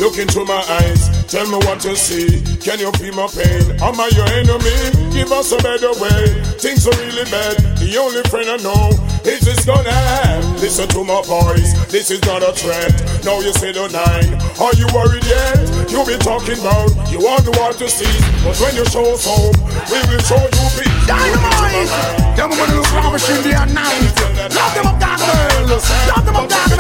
Look 0.03 0.19
into 0.19 0.45
my 0.45 0.59
eyes, 0.83 1.27
tell 1.31 1.47
me 1.47 1.59
what 1.65 1.85
you 1.85 1.95
see. 1.95 2.43
Can 2.59 2.81
you 2.81 2.91
feel 2.99 3.15
my 3.15 3.29
pain? 3.29 3.71
Am 3.81 4.01
I 4.01 4.11
your 4.11 4.27
enemy? 4.35 5.15
Give 5.15 5.31
us 5.31 5.53
a 5.53 5.59
better 5.59 5.93
way. 6.03 6.43
Things 6.59 6.89
are 6.89 6.99
really 7.07 7.23
bad. 7.31 7.57
The 7.79 7.97
only 7.99 8.23
friend 8.25 8.51
I 8.51 8.57
know 8.67 8.91
is 9.25 9.41
this 9.41 9.65
gonna 9.65 9.91
end. 10.27 10.61
Listen 10.61 10.89
to 10.89 11.05
my 11.05 11.23
voice, 11.23 11.73
this 11.91 12.11
is 12.11 12.23
not 12.27 12.43
a 12.43 12.53
threat. 12.53 12.93
Now 13.25 13.41
you 13.41 13.53
say 13.55 13.73
the 13.73 13.87
nine. 13.91 14.35
Are 14.59 14.75
you 14.75 14.87
worried 14.95 15.25
yet? 15.27 15.59
You 15.91 16.05
be 16.07 16.17
talking 16.19 16.59
about 16.59 16.91
you 17.11 17.19
want 17.19 17.45
the 17.45 17.55
world 17.59 17.79
to 17.79 17.89
see. 17.89 18.11
But 18.43 18.59
when 18.59 18.75
you 18.75 18.85
show 18.87 19.05
us 19.13 19.27
home, 19.27 19.55
we 19.91 19.99
will 20.11 20.23
show 20.25 20.41
you 20.41 20.67
peace. 20.79 21.07
Dynamite! 21.07 21.91
Them 22.37 22.51
women 22.51 22.79
look 22.79 22.91
rubbish 22.95 23.29
in 23.31 23.43
the 23.43 23.53
night. 23.75 24.15
Lock 24.55 24.73
them 24.75 24.87
up, 24.87 24.99
dark 24.99 25.21
girls. 25.21 25.85
Them 26.25 26.37
up, 26.37 26.49
dark. 26.49 26.73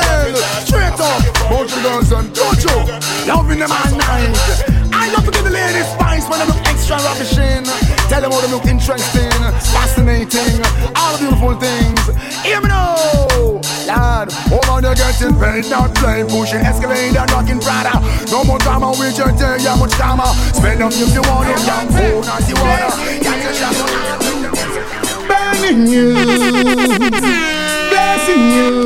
Straight 0.66 0.98
up. 0.98 1.20
Bunch 1.50 1.72
of 1.76 1.82
guns 1.82 2.12
and 2.12 2.30
you? 2.32 2.76
Loving 3.26 3.58
them 3.58 3.70
all 3.70 3.92
night. 3.92 4.34
I 4.92 5.12
love 5.12 5.24
to 5.26 5.30
give 5.30 5.44
the 5.44 5.50
ladies 5.50 5.86
spice 5.92 6.28
when 6.28 6.38
they 6.38 6.46
look 6.46 6.71
extra 6.92 7.08
ravishing. 7.08 7.64
Tell 8.08 8.20
them 8.20 8.32
how 8.32 8.40
they 8.40 8.50
look 8.50 8.66
interesting, 8.66 9.30
fascinating, 9.72 10.60
all 10.96 11.18
beautiful 11.18 11.54
things. 11.54 12.00
Hear 12.42 12.60
me 12.60 12.68
now, 12.68 13.60
lad. 13.86 14.28
Oh 14.50 14.60
man, 14.68 14.82
you're 14.84 14.94
getting 14.94 15.34
paid, 15.38 15.70
not 15.70 15.94
playing, 15.94 16.28
pushing 16.28 16.60
escalator, 16.60 17.24
rocking 17.32 17.60
Prada. 17.60 18.00
No 18.30 18.44
more 18.44 18.58
drama 18.58 18.90
with 18.90 19.16
your 19.16 19.32
day, 19.32 19.56
yeah, 19.60 19.76
much 19.76 19.92
drama. 19.96 20.34
Spend 20.52 20.82
up 20.82 20.92
if 20.92 21.14
you 21.14 21.22
want 21.22 21.48
it, 21.48 21.64
young 21.66 21.88
fool, 21.88 22.22
not 22.22 22.48
you 22.48 22.56
wanna. 22.60 22.90
Burning 25.28 25.86
you, 25.86 26.12
blessing 27.88 28.50
you, 28.52 28.81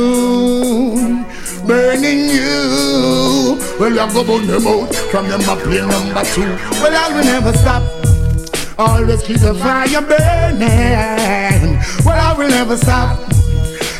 Well, 3.79 3.91
you 3.91 4.13
go 4.13 4.25
burn 4.25 4.47
them 4.47 4.67
out 4.67 4.95
from 4.95 5.29
them 5.29 5.41
a 5.41 5.57
play 5.57 5.81
number 5.81 6.25
two. 6.33 6.49
Well, 6.81 6.97
I 6.97 7.13
will 7.13 7.25
never 7.25 7.53
stop. 7.53 7.83
Always 8.79 9.23
keep 9.23 9.39
the 9.39 9.53
fire 9.55 10.01
burning. 10.01 11.77
Well, 12.05 12.17
I 12.17 12.35
will 12.39 12.49
never 12.49 12.77
stop. 12.79 13.19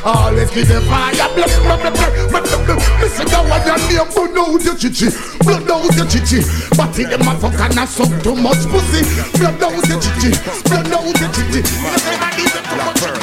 Always 0.03 0.51
keep 0.51 0.67
the 0.69 0.81
fire 0.89 1.13
blah, 1.13 1.35
blah, 1.35 1.77
blah, 1.77 1.91
blah, 1.91 2.41
blah, 2.41 2.65
blah. 2.65 3.01
Listen 3.01 3.27
to 3.27 3.37
what 3.49 3.67
your 3.67 3.77
name 3.77 4.09
blood 4.15 4.39
out 4.39 4.65
your 4.65 4.77
chichi 4.77 5.09
Blood 5.41 5.71
out 5.71 5.97
your 5.97 6.07
chichi 6.07 6.41
But 6.77 6.99
in 6.99 7.11
the 7.11 7.19
motherfucker 7.19 7.75
not 7.75 7.89
suck 7.89 8.23
too 8.23 8.35
much 8.35 8.65
pussy 8.71 9.03
Blood 9.39 9.63
out 9.63 9.89
your 9.89 10.01
chichi 10.01 10.31
Blood 10.69 10.93
out 10.93 11.21
your 11.21 11.31
chichi 11.33 11.61
Everybody 11.85 13.16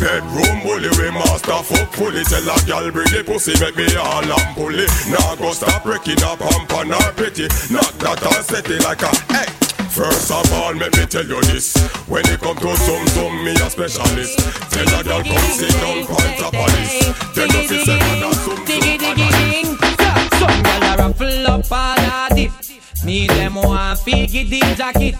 Bedroom 0.00 0.62
bully, 0.64 0.88
we 0.96 1.10
master 1.12 1.60
fuck 1.60 1.92
fully 1.92 2.24
Tell 2.24 2.48
a 2.48 2.56
gal 2.64 2.90
bring 2.90 3.12
the 3.12 3.22
pussy, 3.22 3.52
make 3.60 3.76
me 3.76 3.84
all 4.00 4.24
and 4.24 4.56
pulley 4.56 4.88
Now 5.12 5.36
go 5.36 5.52
stop 5.52 5.84
breaking 5.84 6.24
up, 6.24 6.38
pump 6.38 6.72
on 6.72 6.88
her 6.88 7.12
pretty 7.12 7.52
Not 7.68 7.92
that 8.00 8.24
I 8.24 8.40
set 8.40 8.64
it 8.70 8.82
like 8.82 9.02
a, 9.02 9.12
hey 9.28 9.44
First 9.92 10.32
of 10.32 10.50
all, 10.54 10.72
let 10.72 10.96
me 10.96 11.04
tell 11.04 11.26
you 11.26 11.42
this 11.52 11.76
When 12.08 12.24
it 12.32 12.40
come 12.40 12.56
to 12.56 12.76
some, 12.80 13.06
some, 13.12 13.44
me 13.44 13.52
a 13.52 13.68
specialist 13.68 14.40
Tell 14.72 14.88
a 14.88 15.04
gal 15.04 15.20
come 15.20 15.52
sit 15.52 15.68
down, 15.68 16.08
on 16.08 16.32
top 16.40 16.56
of 16.56 16.72
this 16.80 17.04
Then 17.36 17.52
you 17.52 17.68
fi 17.68 17.84
say 17.84 17.98
man 18.00 18.24
a 18.24 18.32
some, 18.40 18.56
some, 18.56 20.16
Some 20.40 20.62
gal 20.64 20.80
a 20.80 20.96
ruffle 20.96 21.46
up 21.46 21.70
all 21.70 22.32
of 22.32 22.38
it 22.38 22.69
Me 23.04 23.26
them 23.26 23.54
want 23.54 23.98
fi 24.00 24.26
get 24.26 24.50
the 24.50 24.60
jacket 24.76 25.14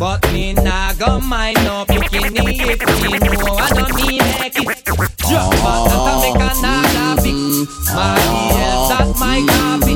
but 0.00 0.20
me 0.32 0.52
nah 0.54 0.92
go 0.94 1.20
mind 1.20 1.56
no 1.64 1.84
bikini 1.84 2.56
if 2.58 2.80
me 3.02 3.18
know 3.36 3.54
I 3.54 3.68
don't 3.70 3.94
me 3.94 4.18
make 4.18 4.56
it. 4.56 4.84
Drop 5.28 5.54
out 5.62 5.84
that 5.88 6.06
I 6.06 6.22
make 6.24 6.40
another 6.40 7.22
big. 7.22 7.68
My 7.94 8.16
else 8.64 8.88
that 8.88 9.14
my 9.20 9.38
copy. 9.46 9.94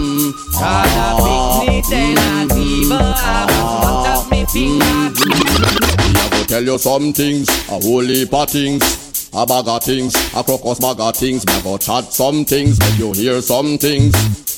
Cause 0.53 0.95
a 0.95 1.17
big 1.25 1.43
mm. 1.45 1.67
need 1.67 1.85
they 1.91 2.15
not 2.15 2.53
even 2.57 3.01
have 3.01 3.51
as 3.51 3.67
much 3.83 4.07
as 4.13 4.23
me 4.31 4.41
finger. 4.53 5.11
Me 5.25 6.13
a 6.21 6.31
go 6.31 6.45
tell 6.45 6.63
you 6.63 6.79
some 6.79 7.13
things, 7.13 7.49
a 7.69 7.81
whole 7.81 8.05
heap 8.05 8.33
of 8.33 8.51
things. 8.51 9.24
A 9.37 9.45
bag 9.45 9.67
of 9.67 9.83
things, 9.83 10.15
a 10.37 10.45
crocus 10.45 10.79
bag 10.79 11.01
of 11.01 11.17
things. 11.17 11.45
Go 11.45 11.77
chat 11.77 12.13
some 12.13 12.45
things, 12.45 12.79
make 12.79 12.99
you 12.99 13.13
hear 13.13 13.43
some 13.43 13.79
things. 13.79 14.15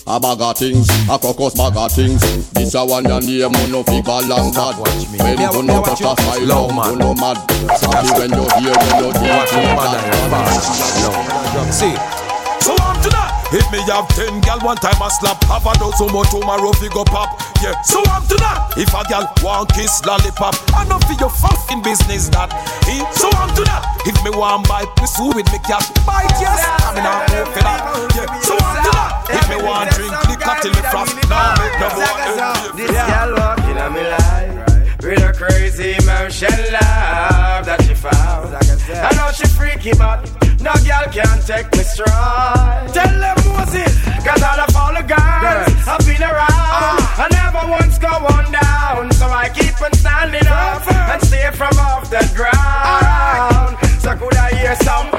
A 0.07 0.21
bag 0.21 0.41
of 0.41 0.59
things, 0.59 0.87
a 1.09 1.19
crocus 1.19 1.55
bag 1.55 1.77
of 1.77 1.91
things. 1.91 2.21
This 2.53 2.75
a 2.75 2.85
one 2.85 3.05
your 3.07 3.21
name, 3.21 3.53
you 3.57 3.69
no 3.73 3.83
figure 3.83 4.21
long 4.29 4.53
chat. 4.53 4.77
When 4.77 5.01
you 5.41 5.63
no 5.63 5.83
touch 5.83 6.03
a 6.03 6.15
file, 6.21 6.41
you 6.41 6.47
no 6.47 7.15
mad. 7.15 7.39
Happy 7.73 8.11
when 8.21 8.31
you 8.37 8.45
hear, 8.61 8.77
when 8.77 8.97
you 9.01 9.13
think, 9.17 9.56
If 13.57 13.65
me 13.73 13.81
have 13.89 14.05
ten 14.13 14.41
gal 14.45 14.61
one 14.61 14.77
time 14.77 15.01
I 15.01 15.09
slap 15.09 15.41
Have 15.49 15.65
a 15.65 15.73
dozen 15.81 16.13
more 16.13 16.29
tomorrow 16.29 16.77
fi 16.77 16.93
go 16.93 17.05
pop. 17.09 17.41
Yeah, 17.65 17.73
so 17.81 18.05
I'm 18.05 18.21
to 18.29 18.37
that. 18.37 18.77
If 18.77 18.93
a 18.93 19.01
gal 19.09 19.33
want 19.41 19.73
kiss 19.73 20.05
lollipop 20.05 20.53
I 20.77 20.85
know 20.85 21.01
for 21.09 21.17
your 21.17 21.33
fucking 21.33 21.81
business 21.81 22.29
that. 22.37 22.53
Eh? 22.85 23.01
So 23.17 23.33
I'm 23.33 23.49
to 23.57 23.65
that. 23.65 23.81
If 24.05 24.13
me 24.21 24.37
want 24.37 24.69
buy 24.69 24.85
pursue 25.01 25.33
with 25.33 25.49
me 25.49 25.59
cat. 25.65 25.89
Buy 26.05 26.29
yes. 26.37 26.61
I'm 26.85 27.01
in 27.01 27.09
a 27.09 27.13
move 27.33 27.49
for 27.57 27.65
that. 27.65 27.81
Yeah, 28.13 28.29
so 28.45 28.61
I'm 28.61 28.77
to 28.85 28.91
that. 28.93 29.25
If 29.33 29.45
me 29.49 29.57
want 29.65 29.89
drink 29.97 30.13
liquor 30.29 30.57
till 30.61 30.77
me 30.77 30.83
frost 30.93 31.17
Now 31.33 31.57
make 31.57 31.81
no 31.81 31.89
more 31.97 32.77
This 32.77 32.93
gal 32.93 33.33
walking 33.41 33.79
on 33.81 33.91
me 33.97 34.05
life 34.05 34.67
with 35.01 35.23
a 35.23 35.33
crazy 35.33 35.97
motion 36.05 36.53
love 36.73 37.65
that 37.65 37.81
she 37.87 37.95
found. 37.95 38.66
I 38.89 39.11
know 39.19 39.33
she 39.33 39.47
freaky, 39.51 39.91
but 39.99 40.23
no 40.63 40.71
girl 40.87 41.11
can 41.11 41.43
take 41.43 41.67
me 41.75 41.83
stride. 41.83 42.87
Tell 42.95 43.19
them 43.19 43.37
Moses, 43.51 43.91
cause 44.23 44.43
all 44.43 44.61
of 44.63 44.77
all 44.79 44.95
the 44.95 45.03
girls 45.03 45.75
have 45.91 46.07
been 46.07 46.23
around. 46.23 46.47
Uh. 46.47 47.03
I 47.19 47.27
never 47.35 47.67
once 47.67 47.99
go 47.99 48.15
on 48.15 48.47
down, 48.55 49.11
so 49.11 49.27
I 49.27 49.49
keep 49.51 49.75
on 49.83 49.93
standing 49.95 50.47
up 50.47 50.87
and 50.87 51.21
stay 51.23 51.51
from 51.51 51.75
off 51.83 52.11
the 52.11 52.23
ground. 52.39 53.75
So 53.99 54.15
could 54.15 54.39
I 54.39 54.55
hear 54.55 54.77
some 54.87 55.11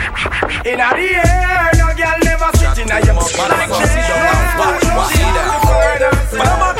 in 0.63 0.79
the 0.79 0.87
air? 1.19 1.71
No 1.75 1.91
girl 1.91 2.17
never 2.23 2.47
sit 2.55 2.79
in 2.79 2.87
a 2.87 3.03
your 3.03 3.19
like 3.19 3.67
this. 3.67 3.99
But 6.31 6.47
I'm 6.47 6.59
not 6.59 6.75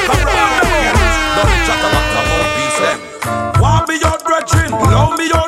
Don't 1.36 1.52
chat 1.68 1.84
about 1.84 2.08
the 2.16 2.22
peace 2.56 2.80
them. 2.80 2.98
Want 3.60 3.90
me 3.90 4.00
your 4.00 4.18
brethren, 4.24 4.72
love 4.72 5.20
me 5.20 5.28
your 5.28 5.47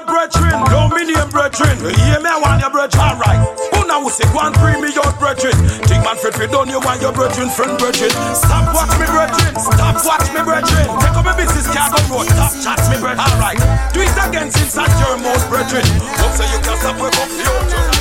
brethren. 1.60 1.92
You 1.92 2.04
hear 2.08 2.22
me? 2.24 2.30
I 2.32 2.40
want 2.40 2.62
your 2.64 2.72
brethren, 2.72 3.04
alright. 3.04 3.40
Who 3.76 3.84
now 3.88 4.08
say 4.08 4.28
go 4.32 4.40
and 4.40 4.56
free 4.58 4.80
me 4.80 4.96
your 4.96 5.12
brethren? 5.20 5.56
Think 5.86 6.02
man 6.08 6.16
Fred, 6.16 6.40
we 6.40 6.48
done 6.48 6.70
you 6.72 6.80
want 6.80 7.02
your 7.04 7.12
brethren, 7.12 7.52
friend 7.52 7.76
brethren. 7.78 8.12
Stop 8.32 8.72
watch 8.72 8.94
me 8.96 9.06
brethren, 9.06 9.52
stop 9.60 10.00
watch 10.08 10.28
me 10.32 10.42
brethren. 10.42 10.88
Take 11.04 11.18
up 11.20 11.28
a 11.28 11.34
business, 11.36 11.68
can't 11.68 11.92
go 11.92 12.24
road, 12.24 12.28
stop 12.32 12.54
chat 12.64 12.80
me 12.88 12.98
brethren. 13.04 13.20
Alright, 13.20 13.60
do 13.92 14.00
it 14.00 14.16
again 14.16 14.50
since 14.52 14.78
I'm 14.80 14.92
your 15.04 15.20
most 15.20 15.46
brethren. 15.52 15.84
Hope 16.16 16.34
so 16.40 16.44
you 16.48 16.60
can 16.64 16.76
stop 16.80 16.96
wake 16.96 17.20
up 17.20 17.28
the 17.28 17.99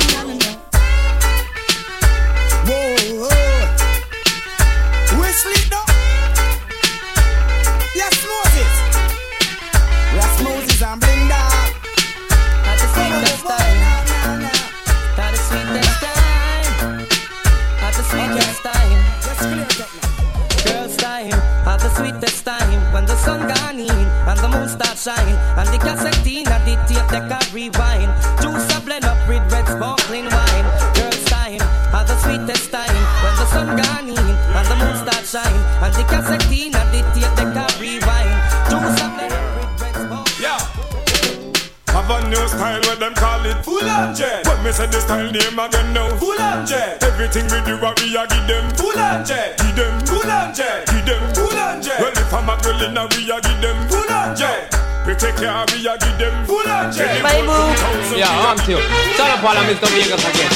say 44.79 44.87
the 44.87 44.99
style 45.03 45.27
name 45.27 45.59
again 45.59 45.91
now. 45.91 46.07
Full 46.15 46.39
on 46.39 46.63
jet. 46.65 47.03
Everything 47.03 47.43
we 47.51 47.59
do, 47.67 47.75
what 47.83 47.99
we 47.99 48.15
a 48.15 48.23
give 48.31 48.47
them. 48.47 48.65
Full 48.79 48.95
on 48.95 49.27
jet. 49.27 49.59
Give 49.59 49.75
them. 49.75 49.93
Full 50.07 50.31
on 50.31 50.55
jet. 50.55 50.87
Give 50.87 51.03
them. 51.03 51.21
Full 51.35 51.59
on 51.59 51.83
jet. 51.83 51.99
Well, 51.99 52.15
if 52.15 52.31
I'm 52.31 52.47
a 52.47 52.55
girl 52.63 52.79
in 52.87 52.95
a, 52.95 53.03
we 53.11 53.27
a 53.27 53.37
give 53.43 53.59
them. 53.59 53.77
Full 53.91 54.07
on 54.07 54.31
jet. 54.39 54.71
We 55.03 55.15
take 55.19 55.35
care, 55.35 55.51
we 55.75 55.83
a 55.83 55.93
give 55.99 56.15
them. 56.15 56.35
Full 56.47 56.63
on 56.63 56.95
jet. 56.95 57.19
My 57.19 57.43
boo. 57.43 58.15
Yeah, 58.15 58.31
I'm 58.31 58.59
too. 58.63 58.79
Shut 59.19 59.27
up, 59.27 59.43
all 59.43 59.57
of 59.59 59.67
Mr. 59.67 59.89
Vegas 59.91 60.23
again. 60.23 60.53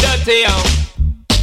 Dirty, 0.00 0.48
yo. 0.48 0.56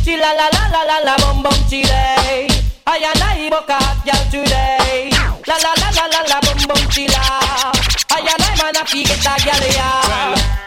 Chila 0.02 0.32
la 0.34 0.48
la 0.56 0.64
la 0.74 0.82
la 0.90 0.98
la 1.06 1.14
bum 1.22 1.44
bum 1.46 1.58
chile. 1.70 2.50
I 2.88 3.04
and 3.04 3.22
I 3.22 3.50
book 3.52 3.70
a 3.70 3.78
hot 3.78 4.00
girl 4.02 4.24
today. 4.32 5.12
La 5.46 5.58
la 5.62 5.72
la 5.78 5.90
la 5.94 6.06
la 6.10 6.22
la 6.32 6.38
bum 6.42 6.60
bum 6.66 6.82
chila. 6.90 7.22
I 8.10 8.26
and 8.26 8.42
I 8.42 8.52
man 8.58 8.82
a 8.82 8.86
fi 8.88 9.04
get 9.04 9.22
a 9.22 9.36
girl 9.44 9.62
Well, 9.62 9.76
ya. 9.76 9.97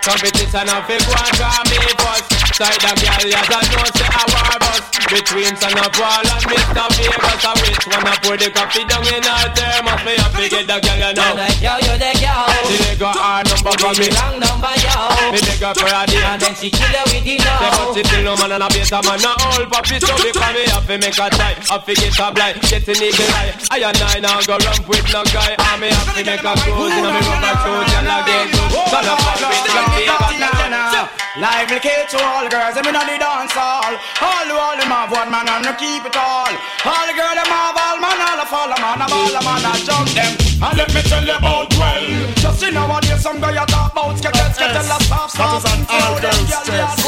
Competition 0.03 0.69
of 0.69 0.85
fake 0.89 1.05
one 1.09 1.33
draw 1.37 1.61
me 1.69 1.79
first. 2.01 2.27
Side 2.57 2.81
the 2.81 2.93
girl, 2.97 3.25
yes, 3.25 3.49
I 3.49 3.63
know 3.73 3.85
say 3.97 4.09
a 4.09 4.23
war 4.33 4.57
bus. 4.61 4.85
Between 5.11 5.55
Son 5.57 5.75
of 5.75 5.91
Paul 5.93 6.23
and 6.23 6.45
Mr. 6.47 6.87
Vegas, 6.97 7.43
a 7.43 7.53
rich 7.67 7.85
one 7.89 8.07
a 8.07 8.15
pour 8.23 8.37
the 8.37 8.49
coffee 8.51 8.85
down 8.87 9.05
in 9.11 9.25
her 9.25 9.49
thermos. 9.57 10.01
Me 10.07 10.15
to 10.17 10.49
get 10.49 10.67
the 10.69 10.79
girl, 10.81 11.01
you 11.01 11.13
know. 11.17 11.35
Yo, 11.61 11.73
you 11.83 11.95
the 11.99 12.13
girl. 12.21 12.47
The 12.47 12.77
nigga 12.85 13.11
her 13.11 13.43
number 13.49 13.75
for 13.81 13.93
me. 13.99 14.07
Wrong 14.15 14.37
number, 14.39 14.73
yo. 15.01 15.33
Me 15.33 15.39
nigga 15.41 15.71
for 15.77 15.89
a 15.89 16.03
day. 16.07 16.21
And 16.21 16.41
then 16.41 16.55
she 16.55 16.69
kill 16.71 16.91
you 16.91 17.05
with 17.09 17.25
the 17.25 17.37
Say 17.39 17.47
but 17.47 17.73
know. 17.73 17.95
she 17.95 18.03
still 18.05 18.25
no 18.25 18.37
man 18.37 18.53
and 18.53 18.65
a 18.65 18.69
better 18.69 19.01
man 19.07 19.25
a 19.25 19.33
old 19.57 19.69
puppy 19.71 19.97
So 20.01 20.15
because 20.17 20.55
me 20.55 20.65
have 20.69 20.87
to 20.87 20.99
make 20.99 21.19
a 21.19 21.27
tie 21.31 21.57
Have 21.71 21.85
to 21.87 21.95
get 21.95 22.19
a 22.19 22.27
blind 22.33 22.61
Get 22.63 22.89
an 22.89 23.03
eagle 23.03 23.31
eye 23.35 23.55
I 23.71 23.79
and 23.81 24.03
I 24.03 24.19
now 24.21 24.41
go 24.43 24.57
ramp 24.59 24.89
with 24.89 25.07
no 25.13 25.25
guy 25.33 25.57
And 25.57 25.81
me 25.81 25.89
have 25.89 26.11
to 26.15 26.23
make 26.25 26.45
a 26.45 26.53
cruise 26.61 26.95
In 26.95 27.05
a 27.05 27.11
me 27.11 27.21
rubber 27.25 27.55
shoes 27.63 27.91
And 27.97 28.09
I 28.09 28.19
get 28.27 28.47
good 28.53 28.89
Son 28.91 29.07
of 29.09 29.19
a 29.19 29.33
bitch 29.41 29.67
Got 29.71 30.55
me 30.55 30.60
a 31.01 31.09
got 31.09 31.41
Lively 31.41 31.81
kill 31.81 32.05
to 32.11 32.19
all 32.21 32.45
the 32.45 32.51
girls, 32.51 32.75
them 32.75 32.85
inna 32.85 33.01
the 33.07 33.17
dance 33.17 33.55
hall. 33.55 33.95
All 34.21 34.45
the 34.45 34.55
all 34.59 34.77
them 34.77 34.91
have 34.91 35.11
one 35.11 35.31
man 35.31 35.49
and 35.49 35.65
they 35.65 35.75
keep 35.79 36.05
it 36.05 36.17
all. 36.17 36.53
All 36.85 37.07
the 37.07 37.15
girls 37.15 37.37
them 37.39 37.49
have 37.49 37.79
all 37.79 37.99
man, 38.03 38.19
all 38.21 38.37
the 38.37 38.47
fall 38.51 38.69
man, 38.69 39.01
a 39.01 39.07
ball 39.09 39.33
a 39.33 39.41
man, 39.41 39.65
a 39.65 39.73
jump 39.81 40.11
them. 40.13 40.33
And 40.61 40.77
let 40.77 40.91
me 40.93 41.01
tell 41.07 41.25
you 41.25 41.39
about 41.39 41.73
well. 41.79 42.05
Just 42.37 42.63
in 42.67 42.75
nowadays, 42.75 43.23
some 43.23 43.41
guy 43.41 43.57
you 43.57 43.67
talk 43.71 43.93
about 43.93 44.19
sketches, 44.19 44.59
sketches, 44.59 44.89
last 44.91 45.09
half 45.09 45.33
That 45.39 45.57
is 45.57 45.65
an 45.71 45.81
all 45.89 46.19
girls 46.21 46.51
test. 46.67 47.01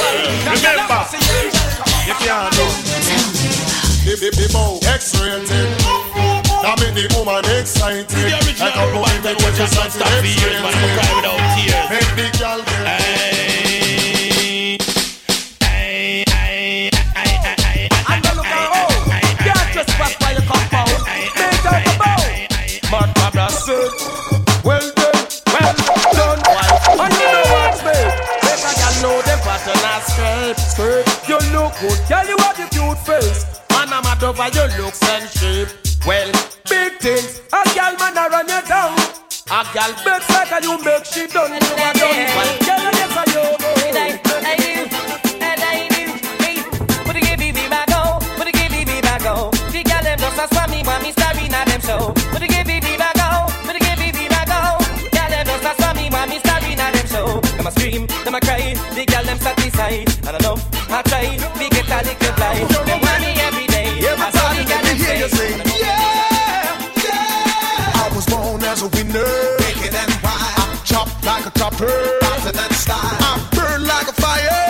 Remember, 0.49 1.03
if 2.09 2.19
you 2.23 2.33
are 2.33 2.49
no, 2.57 2.67
the 4.07 4.13
the 4.17 4.29
the 4.33 4.47
bow 4.55 4.79
X-rated. 4.87 5.69
That 6.63 6.79
make 6.79 6.95
the 6.95 7.11
woman 7.19 7.43
excited. 7.59 8.07
Like 8.07 8.79
a 8.79 8.85
boy 8.95 9.11
make 9.27 9.39
what 9.43 9.59
you 9.59 9.67
start 9.67 9.91
to 9.91 9.99
X-rated. 9.99 10.63
Make 11.91 12.09
the 12.15 12.27
girl 12.39 12.63
get 12.63 13.22
But 22.93 23.09
Barbara 23.15 23.49
said, 23.49 23.89
Well 24.69 24.85
done, 24.93 25.25
well 25.49 25.77
done, 26.13 26.41
wife. 26.45 26.85
And 26.93 27.15
you 27.17 27.29
know 27.33 27.45
what's? 27.49 27.81
Make 27.89 28.61
a 28.69 28.73
girl 28.77 28.97
know 29.01 29.17
them 29.25 29.39
pattern 29.41 29.81
and 29.81 30.05
skirt, 30.05 30.59
skirt. 30.61 31.05
You 31.27 31.39
look 31.57 31.73
good, 31.81 31.97
girl. 32.05 32.27
You 32.29 32.37
have 32.45 32.57
the 32.61 32.69
cute 32.69 32.99
face. 33.09 33.47
Man, 33.73 33.89
I'm 33.89 34.05
mad 34.05 34.23
over 34.23 34.45
your 34.53 34.69
looks 34.77 35.01
and 35.09 35.25
shape. 35.25 35.69
Well, 36.05 36.31
big 36.69 37.01
things. 37.01 37.41
A 37.57 37.65
girl 37.73 37.97
man 37.97 38.13
a 38.13 38.29
run 38.29 38.45
you 38.47 38.61
down. 38.69 38.93
A 39.49 39.65
girl 39.73 39.93
makes 40.05 40.29
like 40.29 40.53
a 40.53 40.61
you 40.61 40.77
make 40.85 41.07
she 41.07 41.27
done. 41.33 41.49
You 41.49 41.73
a 41.73 41.93
done. 41.97 42.32
The 58.95 59.05
girl 59.07 59.25
them 59.25 59.39
satisfied 59.39 60.09
And 60.27 60.37
enough, 60.37 60.63
I 60.91 61.03
try, 61.03 61.27
we 61.59 61.69
get 61.69 61.89
a 61.89 61.99
little 62.05 62.33
blind 62.37 62.69
Them 62.87 63.01
want 63.01 63.21
me 63.21 63.33
every 63.41 63.67
day, 63.67 63.93
I 64.23 64.31
saw 64.31 64.55
the 64.55 64.63
girl 64.63 64.83
them 64.87 64.97
hear 64.97 65.17
you 65.19 65.29
say. 65.29 65.51
Yeah, 65.83 66.79
yeah. 67.03 68.03
I 68.03 68.11
was 68.15 68.27
born 68.27 68.63
as 68.63 68.83
a 68.83 68.89
winner. 68.95 69.35
Wicked 69.59 69.95
and 69.95 70.13
wild. 70.23 70.63
I 70.63 70.79
chop 70.85 71.09
like 71.27 71.47
a 71.47 71.53
chopper. 71.59 71.91
Faster 72.23 72.53
than 72.53 72.71
style. 72.71 72.99
I 73.03 73.35
burn 73.51 73.83
like 73.83 74.09
a 74.09 74.15
fire. 74.15 74.63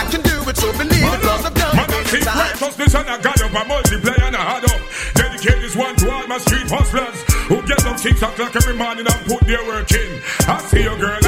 I 0.00 0.08
can 0.10 0.22
do 0.22 0.36
it, 0.48 0.56
so 0.56 0.72
believe 0.72 1.04
it, 1.04 1.20
cause 1.20 1.44
I've 1.44 1.54
done 1.54 1.76
Man, 1.76 1.90
I 1.92 2.02
think 2.08 2.24
righteousness 2.24 2.94
and 2.94 3.08
I 3.08 3.20
got 3.20 3.40
up, 3.42 3.54
I 3.54 3.64
multiply 3.64 4.16
and 4.26 4.36
I 4.36 4.42
had 4.56 4.64
up. 4.64 4.80
Dedicate 5.14 5.60
this 5.60 5.76
one 5.76 5.96
to 5.96 6.10
all 6.10 6.26
my 6.26 6.38
street 6.38 6.68
hustlers 6.70 7.18
who 7.48 7.60
get 7.68 7.84
up 7.84 7.98
six 7.98 8.22
o'clock 8.22 8.56
every 8.56 8.74
morning 8.74 9.06
and 9.06 9.20
put 9.26 9.40
their 9.46 9.62
work 9.66 9.90
in. 9.92 10.20
I 10.48 10.56
see 10.68 10.82
you, 10.84 10.96
girl, 10.96 11.21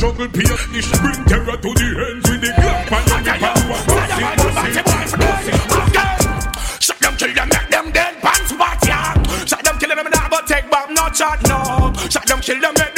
juggle 0.00 0.28
this 0.28 0.98
bring 0.98 1.24
terror 1.26 1.56
to 1.60 1.70
the 1.76 1.88
ends 2.08 2.30
with 2.30 2.40
the 2.40 2.50
clap 2.56 2.90
and 2.90 3.26
the 3.26 3.32
and 3.32 4.40
busting, 4.40 5.20
busting, 5.20 5.60
busting. 5.68 6.80
Shut 6.80 6.98
them, 7.00 7.16
kill 7.16 7.34
them, 7.34 7.48
make 7.50 7.68
them 7.68 7.90
dead 7.92 8.14
pants 8.22 8.48
spot, 8.48 8.78
yeah. 8.86 9.44
Shut 9.44 9.62
them, 9.62 9.78
kill 9.78 9.94
them, 9.94 10.10
nah, 10.10 10.28
but 10.30 10.46
take 10.46 10.70
back 10.70 10.88
no 10.88 11.08
chat, 11.10 11.42
no. 11.46 11.92
Shut 12.08 12.26
them, 12.26 12.40
kill 12.40 12.60
them, 12.60 12.89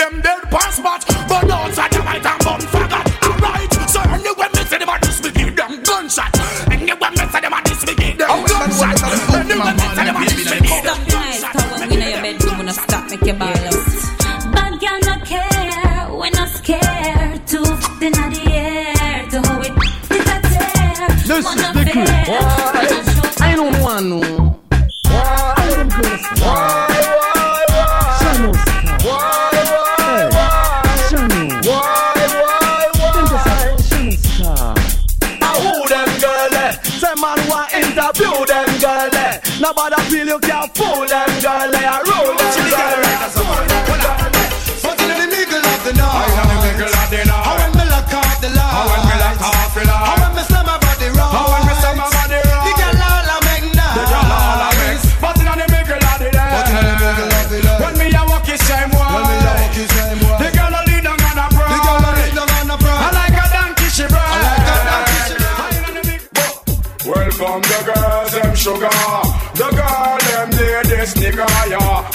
eh? 39.72 39.88
Nobody 39.88 40.02
feel 40.10 40.26
you 40.26 40.38
can 40.38 40.68
fool 40.68 41.11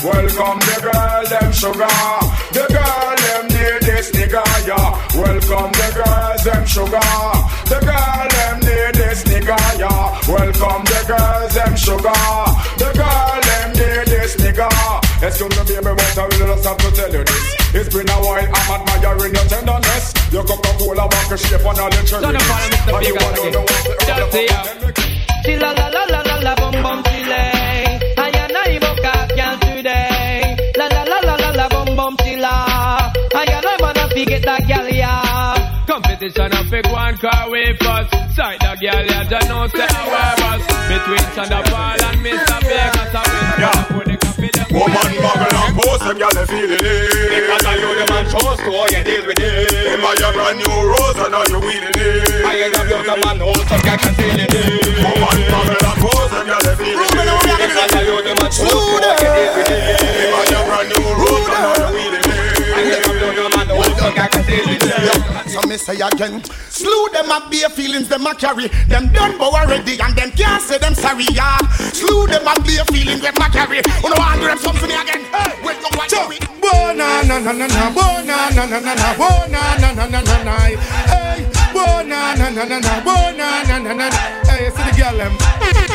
Welcome 0.04 0.60
the 0.62 0.78
girl, 0.78 1.26
them 1.26 1.52
sugar. 1.52 1.98
The 2.54 2.66
girl, 2.70 3.16
them 3.18 3.48
need 3.50 3.82
this 3.82 4.12
nigga, 4.12 4.46
yeah. 4.70 4.94
Welcome 5.18 5.72
the 5.74 5.90
girls, 5.98 6.44
them 6.46 6.66
sugar. 6.70 7.10
The 7.66 7.80
girl, 7.82 8.28
them 8.30 8.60
need 8.62 8.94
this 8.94 9.24
nigga, 9.26 9.58
yeah. 9.82 10.14
Welcome 10.30 10.86
the 10.86 11.02
girls, 11.02 11.54
them 11.58 11.74
sugar. 11.76 12.22
The 12.78 12.90
girl, 12.94 13.42
them 13.42 13.70
need 13.74 14.06
this 14.06 14.36
nigga. 14.38 14.70
Excuse 15.18 15.50
me, 15.58 15.64
baby, 15.66 15.90
but 15.90 16.18
I 16.18 16.26
really 16.30 16.46
just 16.46 16.66
have 16.70 16.78
to 16.78 16.92
tell 16.94 17.12
you 17.12 17.24
this. 17.26 17.58
It's 17.74 17.90
been 17.90 18.08
a 18.08 18.18
while, 18.22 18.46
I'm 18.54 18.86
admiring 18.86 19.34
your 19.34 19.46
tenderness. 19.50 20.14
Your 20.32 20.44
Coca-Cola 20.44 21.10
back 21.10 21.32
a 21.32 21.38
shape 21.38 21.66
on 21.66 21.80
all 21.80 21.90
the 21.90 22.06
cherries. 22.06 22.22
Don't 22.22 22.38
follow 22.46 22.70
Mr. 22.70 23.02
Big 23.02 23.18
way 37.74 38.08
Side 38.38 38.60
the 38.62 38.72
girl 38.80 39.06
ya 39.06 39.24
just 39.26 39.48
know 39.50 39.66
say 39.68 39.88
I 39.90 40.04
wear 40.08 40.34
bus 40.38 40.62
Between 40.88 41.26
Thunderball 41.34 42.00
and 42.06 42.20
Mr. 42.22 42.60
Vegas 42.64 43.14
I 43.18 43.24
win 43.28 43.58
Yeah. 43.58 43.84
Put 43.90 44.06
the 44.06 44.16
coffee 44.22 44.52
them 44.54 44.68
Woman 44.78 45.10
muggle 45.18 45.58
and 45.58 45.74
post 45.74 46.04
them 46.06 46.18
gyal 46.22 46.46
feeling 46.46 46.78
it. 46.78 47.34
Because 47.34 47.66
I 47.66 47.74
you 47.82 47.92
the 47.98 48.06
man 48.14 48.26
chose 48.30 48.60
to 48.62 48.70
oh, 48.70 48.78
how 48.78 48.94
you 48.94 49.04
deal 49.04 49.26
with 49.26 49.42
it. 49.42 49.90
A 49.90 50.10
your 50.22 50.32
brand 50.38 50.58
new 50.62 50.70
rose 50.70 51.18
and 51.18 51.32
now 51.34 51.44
you 51.50 51.60
wheeling 51.60 51.98
it. 51.98 52.46
I 52.46 52.62
end 52.62 52.76
up 52.78 52.86
the 52.88 53.16
man 53.26 53.42
oh, 53.42 53.52
who 53.52 53.62
some 53.66 53.82
guy 53.82 53.98
can 53.98 54.14
feel 54.14 54.38
it. 54.38 54.54
Woman 55.02 55.40
muggle 55.50 55.82
and 55.82 56.00
post 56.06 56.32
them 56.32 56.46
gyal 56.46 56.76
feeling 56.78 56.94
it. 56.94 57.58
Because 57.58 57.94
I 57.98 58.02
you 58.06 58.18
the 58.22 58.34
man 58.38 58.52
chose 58.54 58.70
to 58.70 58.78
oh, 58.78 59.02
how 59.02 59.18
you 59.18 59.30
deal 59.34 59.54
with 59.58 59.72
it. 59.72 60.07
Man 64.14 64.16
who 64.16 64.16
some 64.16 64.16
guy 64.16 64.28
can 64.28 64.44
feel. 64.44 65.50
So 65.50 65.68
me 65.68 65.78
say 65.78 66.00
again, 66.00 66.44
slew 66.70 67.10
them 67.14 67.32
up 67.32 67.52
bare 67.52 67.70
feelings 67.70 68.08
them 68.10 68.26
a 68.26 68.36
carry. 68.36 68.68
Them 68.88 69.12
done 69.14 69.38
bow 69.38 69.52
already 69.52 70.00
and 70.00 70.16
them 70.16 70.32
can't 70.32 70.62
say 70.62 70.78
them 70.78 70.94
sorry, 70.94 71.26
yeah. 71.32 71.58
Slew 71.94 72.28
them 72.28 72.48
up 72.48 72.64
bare 72.66 72.86
feelings 72.86 73.22
them 73.22 73.36
a 73.36 73.50
carry. 73.50 73.78
You 74.04 74.10
know 74.10 74.16
I 74.20 74.38
them 74.38 74.58
something 74.60 74.92
again. 74.92 75.24
Hey, 75.32 75.60
wait, 75.64 75.78
no 75.82 75.90
one 75.98 76.10
worry. 76.12 76.38
Bo 76.62 76.94
na 76.94 77.22
na 77.22 77.40
na 77.40 77.52
na 77.52 77.68
na, 77.68 77.90
bo 77.92 78.22
na 78.24 78.50
na 78.50 78.66
na 78.66 78.80
na 78.80 78.94
na, 78.94 79.14
bo 79.18 79.30
na 79.48 79.78
na 79.78 79.92
na 79.94 80.06
na 80.08 80.44
na. 80.44 80.54
Hey, 80.58 81.46
bo 81.74 82.04
na 82.04 82.36
na 82.36 82.50
na 82.50 82.64
na 82.66 82.80
na, 82.80 83.00
bo 83.04 83.16
na 83.32 83.64
na 83.64 83.78
na 83.80 83.94
na. 83.94 84.10
Hey, 84.48 84.70
see 84.72 84.84
the 84.84 84.92
girl 84.98 85.18
them. 85.18 85.87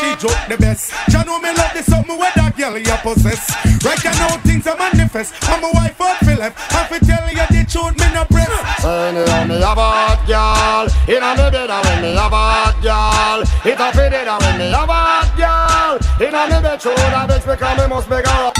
She 0.00 0.08
joke 0.16 0.42
the 0.48 0.56
best. 0.58 0.92
You 1.12 1.24
know 1.24 1.38
me 1.40 1.50
love 1.54 1.72
this 1.74 1.86
something 1.86 2.18
where 2.18 2.32
that 2.36 2.56
girl 2.56 2.78
you 2.78 2.96
possess. 3.02 3.50
Right 3.84 4.04
now 4.04 4.36
things 4.46 4.66
are 4.66 4.76
manifest. 4.76 5.34
I'm 5.48 5.64
a 5.64 5.70
wife 5.74 6.00
of 6.00 6.16
Philip. 6.26 6.52
I 6.56 6.84
fi 6.86 6.98
tell 6.98 7.26
you 7.30 7.46
the 7.50 7.62
truth, 7.68 7.94
me 7.98 8.06
no 8.14 8.24
press. 8.26 8.48
Say 8.82 9.12
me 9.12 9.22
on 9.32 9.48
me 9.48 9.56
a 9.58 9.74
bad 9.74 10.22
girl 10.26 10.86
Inna 11.10 11.30
me 11.34 11.50
bed 11.50 11.70
a 11.70 11.78
when 11.82 11.98
me 12.02 12.10
a 12.14 12.30
bad 12.30 12.78
girl 12.78 13.42
It 13.66 13.74
a 13.74 13.88
fit 13.90 14.12
it 14.14 14.28
a 14.28 14.36
when 14.38 14.58
me 14.58 14.70
a 14.70 14.86
bad 14.86 15.28
girl 15.34 15.98
Inna 16.22 16.46
me 16.46 16.62
bed 16.62 16.80
show 16.80 16.94
that 16.94 17.26
bitch 17.28 17.42
because 17.42 17.74
me 17.74 17.86
must 17.90 18.08
make 18.08 18.26
her 18.26 18.46
up 18.48 18.54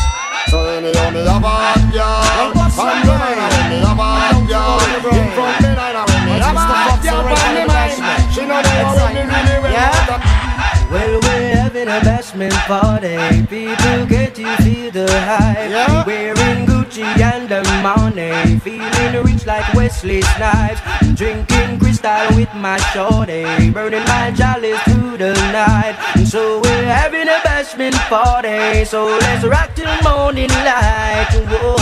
Say 0.50 0.82
me 0.82 0.90
on 0.90 1.14
me 1.14 1.22
a 1.22 1.38
bad 1.38 1.80
girl 1.94 2.50
From 2.74 2.98
the 3.06 3.14
night 3.14 3.38
a 3.38 3.46
when 3.46 3.66
me 3.70 3.78
a 3.78 3.92
bad 3.94 4.42
girl 4.50 4.82
In 5.06 5.28
from 5.38 5.54
the 5.62 5.70
night 5.78 5.94
a 5.94 6.02
when 6.02 6.22
me 6.26 6.34
a 6.34 6.50
bad 6.50 6.98
girl 6.98 7.22
the 7.22 7.62
mind 7.62 8.34
She 8.34 8.42
know 8.42 8.58
me 8.58 8.74
how 8.74 9.08
me 9.14 9.22
really 9.22 9.56
well 9.62 9.72
Yeah. 9.72 10.47
Well, 10.90 11.20
we're 11.20 11.54
having 11.54 11.88
a 11.88 12.00
bashment 12.00 12.52
party. 12.66 13.16
People 13.46 14.06
get 14.06 14.34
to 14.36 14.56
feel 14.62 14.90
the 14.90 15.06
hype. 15.20 16.06
Wearing 16.06 16.77
And 17.00 17.48
the 17.48 17.62
money. 17.82 18.58
Feeling 18.60 19.24
rich 19.24 19.46
like 19.46 19.72
Wesley 19.74 20.22
Snipes. 20.22 20.80
Drinking 21.14 21.78
crystal 21.78 22.36
with 22.36 22.52
my 22.54 22.76
shorty. 22.92 23.70
Burning 23.70 24.04
my 24.04 24.32
chalice 24.36 24.80
through 24.82 25.16
the 25.18 25.32
night. 25.52 25.96
So 26.26 26.60
we're 26.60 26.84
having 26.84 27.28
a 27.28 27.38
bashment 27.46 27.94
party. 28.08 28.84
So 28.84 29.06
let's 29.06 29.44
rock 29.44 29.74
till 29.74 29.90
morning 30.02 30.50
light. 30.50 31.28
Whoa. 31.48 31.78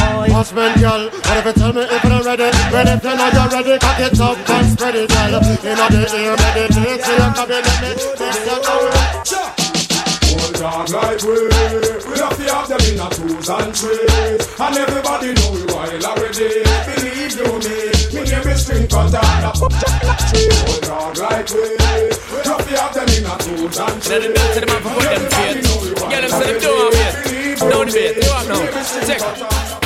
Girl, 0.47 1.11
what 1.11 1.37
if 1.39 1.47
you 1.47 1.53
tell 1.55 1.73
me 1.73 1.81
if 1.83 2.05
you're 2.05 2.23
ready? 2.23 2.45
Ready 2.71 2.91
if 2.91 3.03
you're 3.03 3.49
ready, 3.49 3.79
cock 3.79 4.01
it 4.01 4.21
up 4.21 4.51
and 4.51 4.69
spread 4.71 4.95
it, 4.95 5.09
girl. 5.09 5.35
Inna 5.65 5.89
the 5.91 6.17
ear, 6.17 6.37
meditate, 6.37 7.05
so 7.05 7.13
you 7.13 7.33
can 7.33 7.49
be 7.49 7.55
let 7.55 7.81
me 7.81 7.89
your 8.47 8.61
tongue. 9.31 9.66
Old 10.57 10.89
dog 10.89 10.89
like 10.91 11.23
we 11.23 11.49
We 12.09 12.19
have 12.19 12.37
to 12.37 12.45
have 12.49 12.69
them 12.69 12.81
in 12.89 13.01
a 13.01 13.11
twos 13.11 13.49
and 13.51 13.77
threes 13.77 14.49
And 14.59 14.77
everybody 14.77 15.35
know 15.35 15.53
we 15.53 15.65
wild 15.69 16.05
already 16.05 16.65
Believe 16.87 17.37
you 17.37 17.45
me 17.61 17.93
Me 18.15 18.25
name 18.25 18.49
is 18.49 18.65
String 18.65 18.89
Cutter 18.89 19.21
Old 19.53 20.83
dog 20.83 21.19
like 21.19 21.51
we 21.51 21.61
We 21.61 22.41
have 22.49 22.65
to 22.65 22.77
have 22.81 22.95
them 22.95 23.09
in 23.13 23.27
a 23.27 23.37
twos 23.37 23.79
and 23.79 24.03
threes 24.03 24.09
Then 24.09 24.23
the 24.23 24.29
bill 24.33 24.55
to 24.55 24.61
the 24.61 24.67
man 24.67 24.81
for 24.81 25.03
them 25.03 25.23
faith. 25.31 26.09
Get 26.09 26.21
them 26.23 26.31
say 26.31 26.53
them 26.53 26.63
don't 26.63 26.95
have 26.95 27.27
it. 27.27 27.61
No 27.61 27.85
debate. 27.85 28.17
You 28.17 28.31
have 28.31 28.49
now. 28.49 29.77
Check. 29.77 29.86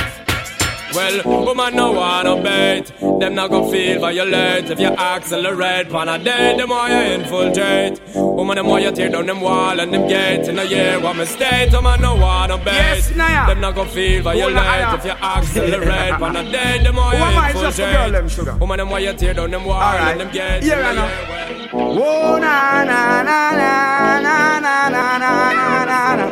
Well, 0.94 1.44
woman 1.46 1.76
no 1.76 1.92
wanna 1.92 2.42
bait 2.42 2.92
Them 3.20 3.34
not 3.36 3.50
gon' 3.50 3.70
feel 3.70 4.00
violate 4.00 4.70
If 4.70 4.80
you 4.80 4.88
accelerate 4.88 5.88
Pan 5.88 6.08
a 6.08 6.18
day, 6.18 6.56
them 6.56 6.68
more 6.68 6.88
you 6.88 6.96
infiltrate 7.14 8.00
Woman, 8.14 8.56
them 8.56 8.66
more 8.66 8.80
you 8.80 8.90
tear 8.90 9.08
down 9.08 9.26
them 9.26 9.40
wall 9.40 9.78
and 9.78 9.92
them 9.94 10.08
gates 10.08 10.48
In 10.48 10.58
a 10.58 10.64
year, 10.64 10.98
what 11.00 11.16
mistake 11.16 11.70
Woman 11.72 12.00
no 12.00 12.16
wanna 12.16 12.56
bait 12.58 12.74
Yes, 12.74 13.14
Naya. 13.14 13.46
Them 13.46 13.60
not 13.60 13.74
gon' 13.76 13.88
feel 13.88 14.22
violate 14.22 14.98
If 14.98 15.04
you 15.04 15.10
accelerate 15.12 16.14
Pan 16.18 16.36
a 16.36 16.50
day, 16.50 16.82
them 16.82 16.94
more 16.96 17.12
you 17.14 17.18
am 17.22 17.38
I? 17.38 17.52
Just 17.52 17.78
a 17.78 17.82
girl, 17.82 18.10
them 18.10 18.28
sugar. 18.28 18.54
infiltrate 18.54 18.56
Woman, 18.56 18.78
them 18.78 18.88
more 18.88 19.00
you 19.00 19.12
tear 19.12 19.34
down 19.34 19.50
them 19.52 19.64
wall 19.64 19.80
Alright. 19.80 20.12
and 20.12 20.20
them 20.20 20.30
gates 20.32 20.66
a 20.66 20.82
I 20.82 20.94
know. 20.94 21.66
Oh 21.72 22.38
na 22.40 22.82
na 22.84 23.22
na 23.22 23.52
na 23.52 24.20
na 24.20 24.58
na 24.58 24.88
na 24.88 24.88
na 24.88 25.18
na 25.18 25.84
na 25.84 26.16
na. 26.16 26.26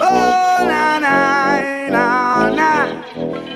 Oh 0.00 0.64
na 0.66 0.98
na 0.98 1.88
na 1.88 2.50
na. 2.50 3.51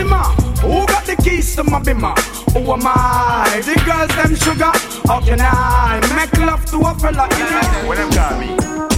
Hey! 0.00 0.50
Who 0.62 0.86
got 0.86 1.04
the 1.04 1.16
keys 1.16 1.56
to 1.56 1.64
my 1.64 1.80
bimmer? 1.80 2.16
Who 2.52 2.72
am 2.72 2.82
I? 2.84 3.60
The 3.64 3.74
girls 3.84 4.08
them 4.16 4.34
sugar. 4.36 4.72
How 5.08 5.20
can 5.20 5.40
I 5.40 6.00
make 6.14 6.32
love 6.38 6.64
to 6.66 6.78
a 6.78 6.94
fella 6.94 7.28
in 7.28 7.36
here? 7.36 7.88
When 7.88 7.98
them 7.98 8.10
call 8.12 8.38
me 8.38 8.46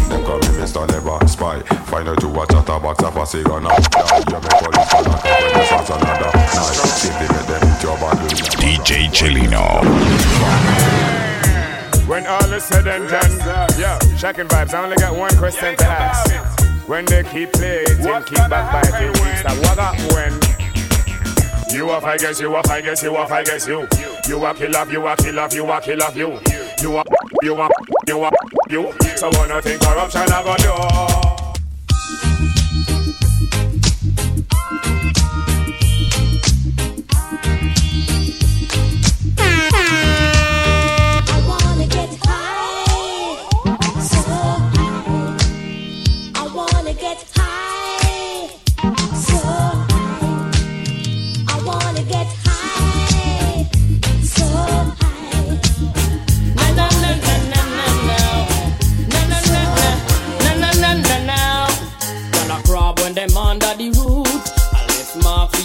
Them 0.08 0.24
call 0.24 0.38
me 0.38 0.60
Mr. 0.60 0.86
Never 0.86 1.26
Spy 1.26 1.60
Find 1.86 2.08
out 2.08 2.20
to 2.20 2.28
watch 2.28 2.52
out 2.52 2.68
a 2.68 2.78
box 2.78 3.02
of 3.02 3.16
a 3.16 3.24
cigar 3.24 3.60
now 3.60 3.70
You 3.70 4.38
make 4.38 4.58
police 4.60 4.90
for 4.92 5.02
that 5.02 5.24
When 5.24 5.56
you 5.56 5.64
start 5.64 5.88
another 5.88 6.30
night 6.36 6.76
See 7.00 7.08
they 7.08 7.28
make 7.32 7.46
them 7.46 7.62
hit 7.66 7.82
your 7.82 7.96
body 7.98 8.28
DJ 8.60 9.08
Chelino. 9.08 9.80
When 12.06 12.26
all 12.26 12.52
is 12.52 12.64
said 12.64 12.86
and 12.86 13.08
done, 13.08 13.80
yo, 13.80 13.98
shocking 14.18 14.48
vibes. 14.48 14.74
I 14.74 14.84
only 14.84 14.96
got 14.96 15.16
one 15.16 15.34
question 15.38 15.76
to 15.76 15.84
ask. 15.84 16.30
When 16.88 17.04
they 17.06 17.22
keep 17.22 17.52
playing, 17.52 17.86
keep 17.86 18.36
backbiting, 18.50 19.14
keep 19.14 19.36
stop. 19.38 19.56
What 19.64 19.78
up 19.78 19.96
when? 20.12 20.51
You 21.72 21.88
I 21.90 22.18
guess 22.18 22.38
you 22.38 22.54
I 22.54 22.80
guess 22.82 23.02
you 23.02 23.16
I 23.16 23.42
guess 23.42 23.66
you. 23.66 23.88
You 24.28 24.44
a 24.44 24.54
kill 24.54 24.76
off, 24.76 24.92
you 24.92 25.06
a 25.06 25.16
kill 25.16 25.40
off, 25.40 25.54
you 25.54 25.70
a 25.70 25.80
kill 25.80 26.02
off, 26.02 26.16
you. 26.16 26.38
You 26.82 26.96
a, 26.98 27.04
you 27.42 27.54
a, 27.54 27.68
you 28.06 28.24
a, 28.24 28.30
you. 28.68 28.92
So 29.16 29.30
no 29.30 29.60
think 29.60 29.80
corruption 29.80 30.20
I 30.22 30.42
go 30.42 30.56
do. 30.56 31.31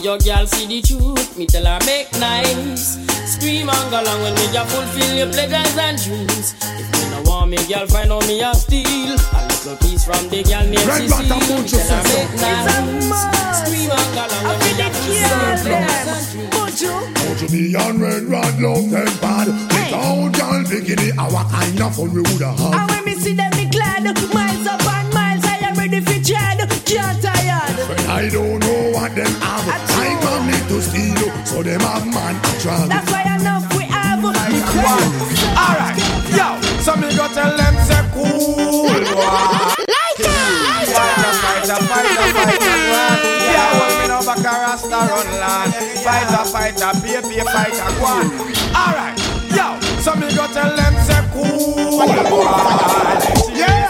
Your 0.08 0.18
girl 0.20 0.48
see 0.48 0.66
the 0.68 0.82
truth. 0.82 1.38
Me 1.38 1.46
tell 1.46 1.66
her 1.66 1.80
make 1.86 2.10
nice. 2.14 2.96
Scream 3.30 3.68
and 3.70 3.92
when 4.22 4.34
fulfill 4.66 5.18
your 5.18 5.28
pleasures 5.28 5.78
and 5.78 5.98
dreams. 6.02 6.56
If 6.62 6.88
me 6.94 7.10
no 7.12 7.30
want 7.30 7.52
me 7.52 7.58
girl 7.68 7.86
find 7.88 8.12
out 8.14 8.26
me 8.26 8.42
a 8.42 8.54
steal. 8.54 9.57
A 9.68 9.72
little 9.72 9.90
piece 9.90 10.06
from 10.06 10.30
the 10.30 10.44
girl 10.48 10.64
named 10.64 10.88
Red 10.88 11.12
Cecile. 11.12 11.28
Butter 11.28 11.44
Me 11.44 11.60
Mucho 11.60 11.76
tell 11.76 12.00
her 12.00 12.08
says 12.08 12.64
so. 13.04 13.28
Scream 13.52 13.92
and 13.92 14.10
go 14.16 14.24
along 14.24 14.48
when 14.48 14.60
me 14.64 14.72
ya 14.80 14.88
fulfill 14.96 15.28
your 15.28 15.68
pleasures 16.56 17.18
and 17.28 17.52
me 17.52 17.76
and 17.76 18.00
red 18.00 18.24
rod 18.32 18.56
love 18.64 18.90
them 18.90 19.12
bad 19.20 19.48
Without 19.52 20.32
y'all 20.40 20.64
bikini 20.64 21.12
Our 21.20 21.44
kind 21.52 21.82
of 21.82 21.96
fun 21.96 22.14
we 22.16 22.22
woulda 22.24 22.56
have 22.56 22.80
And 22.80 22.90
when 22.92 23.04
me 23.04 23.14
see 23.20 23.34
them, 23.34 23.52
me 23.58 23.66
glad. 23.68 24.08
Miles 24.32 24.68
up 24.68 24.88
and 24.88 25.14
miles, 25.14 25.44
I 25.44 25.60
am 25.68 25.76
ready 25.76 26.00
for 26.00 26.16
tread. 26.24 26.64
Can't 26.88 27.20
tired. 27.20 27.76
But 27.92 28.08
I 28.08 28.30
don't 28.32 28.60
know 28.64 28.92
what 28.96 29.16
them 29.16 29.34
have 29.44 29.68
I 29.68 30.16
come 30.24 30.48
need 30.48 30.64
to 30.72 30.80
steal 30.80 31.28
So 31.44 31.62
them 31.62 31.82
have 31.82 32.08
man 32.08 32.40
to 32.40 32.52
drag 32.64 32.88
That's 32.88 33.12
why 33.12 33.36
enough 33.36 33.68
we 33.76 33.84
have. 33.84 34.24
Alright, 34.24 35.98
yo, 36.32 36.56
so 36.80 36.96
me 36.96 37.12
go 37.18 37.28
tell 37.36 37.52
them 37.58 37.76
say 37.84 38.04
cool. 38.16 39.54
run 45.18 45.40
land. 45.40 45.74
Fighter, 46.06 46.46
fighter, 46.46 46.92
pay, 47.02 47.42
fighter, 47.42 47.90
one. 48.02 48.30
Alright, 48.76 49.18
yo, 49.50 49.80
so 50.02 50.14
me 50.16 50.30
go 50.36 50.46
tell 50.54 50.76
them 50.76 50.94
say 51.06 51.22
cool. 51.34 52.06
Yeah, 53.56 53.88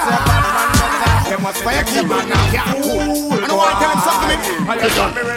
fire 1.64 1.86
say 1.86 2.04
man 2.04 2.30
now 2.30 2.52
can't 2.52 2.84
cool. 2.84 3.34
I 3.34 3.48
know 3.48 3.58
why 3.58 3.72
time 3.80 4.00
something 4.06 4.30
me. 4.30 4.36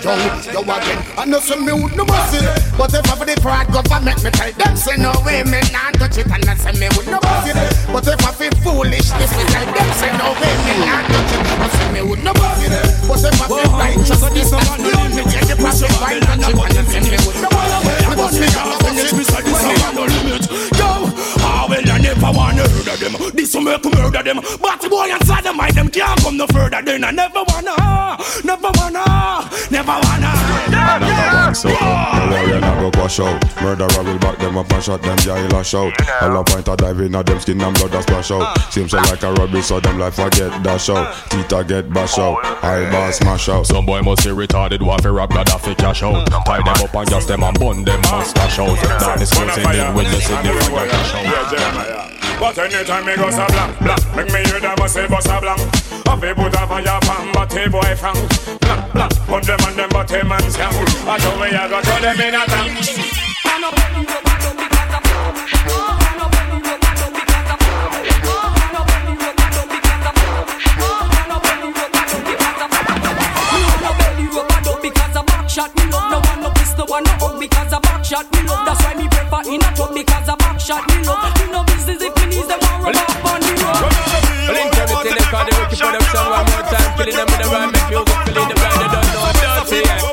Yo, 0.00 0.14
yo 0.53 0.61
again. 0.62 0.98
I 1.18 1.24
know 1.26 1.40
some 1.40 1.64
me 1.64 1.72
would 1.72 1.96
no 1.96 2.05
mercy, 2.05 2.40
but 2.76 2.92
if 2.94 3.11
I 3.11 3.24
the 3.24 3.40
fraud 3.40 3.66
government, 3.72 4.22
me 4.22 4.31
tell 4.31 4.53
them 4.53 4.76
say 4.76 4.96
no 4.96 5.12
way 5.24 5.42
me 5.44 5.61
not 5.72 5.94
touch 5.94 6.18
it, 6.18 6.26
and 6.26 6.44
I 6.44 6.55
say 6.55 6.72
me 6.79 6.88
would 6.96 7.07
no 7.07 7.18
mercy. 7.22 7.53
But 7.92 8.07
if 8.07 8.20
I 8.26 8.33
feel 8.33 8.55
foolishness, 8.62 9.33
me 9.37 9.44
tell 9.50 9.66
them 9.66 9.80
them. 24.35 24.59
But 24.61 24.81
boy 24.88 25.11
inside 25.11 25.45
the 25.45 25.53
mind 25.53 25.75
them 25.75 25.88
can't 25.88 26.21
come 26.21 26.37
no 26.37 26.47
further. 26.47 26.83
Then 26.83 27.05
I 27.05 27.11
never 27.11 27.43
wanna, 27.49 27.75
never 28.45 28.71
wanna, 28.75 29.51
never 29.71 29.97
wanna. 30.05 30.33
Man, 30.71 31.03
I 31.03 31.33
got 31.33 31.57
so 31.57 31.69
No 31.69 31.75
worry, 31.75 32.62
I 32.62 32.81
go 32.81 33.01
wash 33.01 33.21
out 33.21 33.62
Murderer 33.62 34.03
will 34.05 34.19
back 34.19 34.38
them 34.38 34.57
up 34.57 34.73
and 34.73 34.83
shot 34.83 35.03
them 35.03 35.19
jail 35.19 35.49
lash 35.49 35.75
out 35.75 35.93
All 36.23 36.37
a 36.37 36.45
point 36.45 36.69
a 36.69 36.77
dive 36.77 37.01
in 37.01 37.14
a 37.14 37.23
them 37.23 37.40
skin 37.40 37.61
and 37.61 37.77
blood 37.77 37.95
a 37.95 38.03
splash 38.03 38.31
out 38.31 38.59
Seems 38.73 38.93
so 38.93 38.99
like 38.99 39.23
a 39.23 39.33
rubbish 39.33 39.66
so 39.66 39.81
them 39.81 39.99
life 39.99 40.19
a 40.19 40.31
get 40.31 40.62
dash 40.62 40.90
out 40.90 41.12
Teeth 41.31 41.53
a 41.53 41.64
get 41.64 41.93
bash 41.93 42.19
out 42.19 42.45
Eyeball 42.62 43.12
smash 43.12 43.49
out 43.49 43.66
Some 43.66 43.87
boy 43.87 44.01
must 44.03 44.25
be 44.25 44.31
retarded, 44.31 44.85
want 44.87 45.03
to 45.03 45.12
rob 45.12 45.31
Gaddafi 45.31 45.77
cash 45.77 46.03
out. 46.03 46.27
Tie 46.45 46.59
them 46.59 46.69
up 46.69 46.95
and 46.95 47.09
gas 47.09 47.27
them 47.27 47.43
and 47.43 47.59
bun 47.59 47.85
them 47.85 48.01
mustache 48.03 48.59
out. 48.59 48.77
That 48.77 49.21
is 49.21 49.31
closing 49.31 49.64
in 49.64 49.95
with 49.95 50.07
the 50.11 50.21
significant 50.21 50.90
cash 50.90 51.14
out. 51.14 52.20
But 52.40 52.57
anytime 52.57 53.05
me 53.05 53.16
go 53.16 53.31
so 53.31 53.46
blank, 53.48 53.79
blank 53.81 54.16
Make 54.16 54.33
me 54.33 54.40
hear 54.48 54.61
them 54.61 54.79
a 54.81 54.88
say 54.88 55.07
bust 55.07 55.29
a 55.29 55.40
blank 55.40 55.61
a 55.61 56.35
put 56.35 56.55
a 56.55 56.66
fire 56.66 57.00
pan, 57.05 57.33
but 57.33 57.55
a 57.55 57.68
boy 57.68 57.94
frank 57.94 58.16
Blank, 58.61 58.92
blank, 58.92 59.12
put 59.29 59.44
them 59.44 59.61
on 59.61 59.76
them, 59.76 59.88
but 59.92 60.11
a 60.11 60.24
man 60.24 60.40
scam 60.48 60.72
I 61.07 61.18
told 61.18 61.38
me 61.38 61.46
I 61.48 61.68
got 61.68 61.85
throw 61.85 62.00
them 62.00 62.20
in 62.20 62.35
a 62.35 62.46
tank 62.46 63.20
shot 75.50 75.74
me 75.74 75.83
love. 75.90 76.11
No 76.12 76.20
one 76.20 76.40
no. 76.40 76.53
No 76.79 76.85
one 76.87 77.05
no 77.05 77.11
hug 77.20 77.40
because 77.40 77.72
a 77.72 77.81
back 77.81 78.05
shot 78.05 78.33
me 78.33 78.42
love. 78.48 78.64
That's 78.64 78.85
why 78.85 78.94
me 78.94 79.09
prefer 79.09 79.42
in 79.53 79.61
a 79.61 79.68
tub 79.76 79.92
because 79.92 80.29
a 80.29 80.39
shot 80.61 80.85
me 80.88 80.96
love. 81.09 81.33
Me 81.40 81.44
no 81.51 81.64
business 81.64 82.03
if 82.05 82.12
me 82.20 82.25
needs 82.37 82.46
them 82.46 82.61
want 82.61 82.85
rub 82.85 82.96
up 82.96 83.25
on 83.25 83.40
the 83.40 83.53
road. 83.64 83.81
Well, 84.46 84.59
integrity, 84.61 85.11
they 85.16 85.27
call 85.33 85.44
the 85.49 85.53
Ricky 85.57 85.77
production 85.81 86.25
one 86.29 86.44
more 86.53 86.64
time. 86.68 86.90
Killing 87.01 87.16
them 87.16 87.27
with 87.33 87.40
the 87.40 87.49
rhyme, 87.49 87.70
make 87.73 87.88
you 87.90 88.03
go 88.05 88.14
feeling 88.29 88.49
the 88.51 88.57
bride. 88.61 88.81
You 88.81 88.88
don't 88.92 89.09
know, 89.11 89.33
dirty, 89.40 89.79
yeah. 89.88 90.05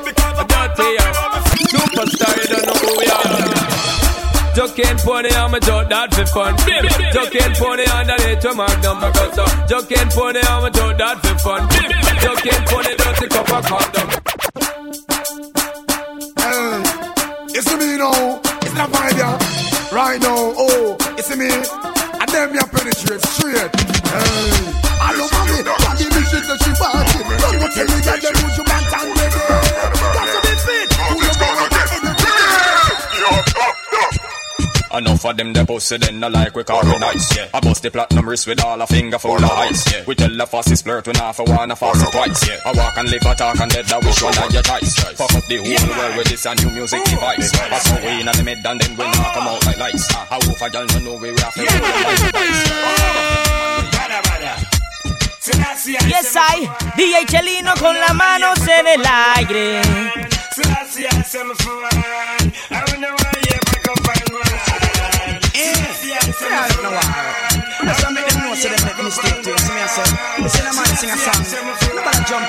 Dirty, 0.47 0.87
yeah. 0.95 1.11
Superstar, 1.67 2.31
you 2.39 2.47
don't 2.47 2.65
know 2.67 2.77
who 2.79 2.91
we 2.95 3.05
are. 3.11 3.27
Joking 4.55 4.97
pony 5.05 5.29
on 5.35 5.51
my 5.51 5.59
joke 5.59 5.89
that 5.89 6.09
for 6.15 6.25
fun. 6.33 6.55
Bim. 6.65 6.85
Joking 7.13 7.53
pony 7.61 7.85
on 7.93 8.07
the 8.07 8.15
little 8.17 8.55
magnum 8.55 8.97
because 8.97 9.37
uh, 9.37 9.45
Joking 9.67 10.09
pony 10.09 10.41
on 10.49 10.63
my 10.63 10.69
joke 10.71 10.97
that 10.97 11.17
for 11.21 11.37
fun. 11.43 11.61
Bim. 11.69 11.91
Joking 12.23 12.63
pony 12.65 12.95
dirty 12.97 13.27
cup 13.29 13.51
of 13.53 13.63
condom. 13.69 14.09
You 17.53 17.61
see 17.61 17.77
me 17.77 17.97
now, 17.97 18.41
it's 18.61 18.73
not 18.73 18.89
vibe 18.89 19.17
ya. 19.17 19.56
Right 19.91 20.19
now, 20.21 20.51
oh, 20.57 20.97
you 21.15 21.23
see 21.23 21.39
me, 21.39 21.47
and 21.47 22.29
them 22.29 22.53
ya 22.53 22.67
penetrate 22.67 23.23
straight. 23.23 23.55
Hey, 23.55 24.59
I 24.99 25.15
love 25.15 25.31
mommy, 25.31 25.63
daddy 25.63 26.11
me 26.11 26.21
shit 26.27 26.43
that 26.43 26.59
she 26.59 26.75
party. 26.75 27.23
Don't 27.23 27.55
go 27.55 27.67
tell 27.71 27.87
me 27.87 27.99
that 28.03 28.19
them 28.19 28.35
who's 28.35 28.57
you 28.59 28.66
Enough 34.97 35.25
of 35.25 35.37
them, 35.37 35.53
they 35.53 35.63
pussy, 35.63 35.97
then 35.97 36.23
I 36.23 36.27
like 36.27 36.55
we 36.55 36.63
call 36.63 36.81
it 36.81 36.99
nice, 36.99 37.37
yeah. 37.37 37.49
I 37.53 37.59
bust 37.59 37.83
the 37.83 37.91
platinum 37.91 38.27
wrist 38.27 38.47
with 38.47 38.63
all 38.65 38.81
a 38.81 38.87
finger 38.87 39.19
full 39.19 39.35
of 39.35 39.43
ice, 39.43 39.93
yeah. 39.93 40.03
We 40.07 40.15
tell 40.15 40.35
the 40.35 40.47
fastest 40.47 40.85
flirt 40.85 41.05
when 41.05 41.15
half 41.17 41.37
a 41.37 41.43
one, 41.43 41.69
a 41.69 41.75
fast 41.75 42.11
twice, 42.11 42.47
yeah. 42.47 42.57
I 42.65 42.71
walk 42.73 42.97
and 42.97 43.07
live, 43.11 43.21
I 43.23 43.35
talk 43.35 43.59
and 43.59 43.69
dead, 43.71 43.91
I 43.91 43.99
wish 43.99 44.23
one 44.23 44.35
of 44.39 44.51
your 44.51 44.63
choice. 44.63 44.95
Fuck 44.97 45.35
up 45.35 45.45
the 45.45 45.57
whole 45.57 45.97
world 45.97 46.17
with 46.17 46.29
this 46.29 46.45
a 46.47 46.55
new 46.55 46.71
music 46.71 47.03
device. 47.05 47.53
I 47.53 47.77
saw 47.77 47.95
we 48.01 48.21
in 48.21 48.25
the 48.25 48.43
mid 48.43 48.65
and 48.65 48.81
then 48.81 48.91
we 48.97 49.05
knock 49.05 49.37
'em 49.37 49.47
out 49.47 49.65
like 49.67 49.77
lights. 49.77 50.11
How 50.15 50.39
if 50.41 50.61
I 50.63 50.69
don't 50.69 51.03
know 51.03 51.13
we 51.21 51.29
rap 51.29 51.53
it, 51.57 51.69
Yes, 56.09 56.35
I, 56.35 56.67
DJ 56.97 57.25
Chelino 57.27 57.75
con 57.79 57.95
las 57.99 58.15
manos 58.15 58.59
en 58.67 58.87
el 58.87 59.05
aire. 59.05 59.81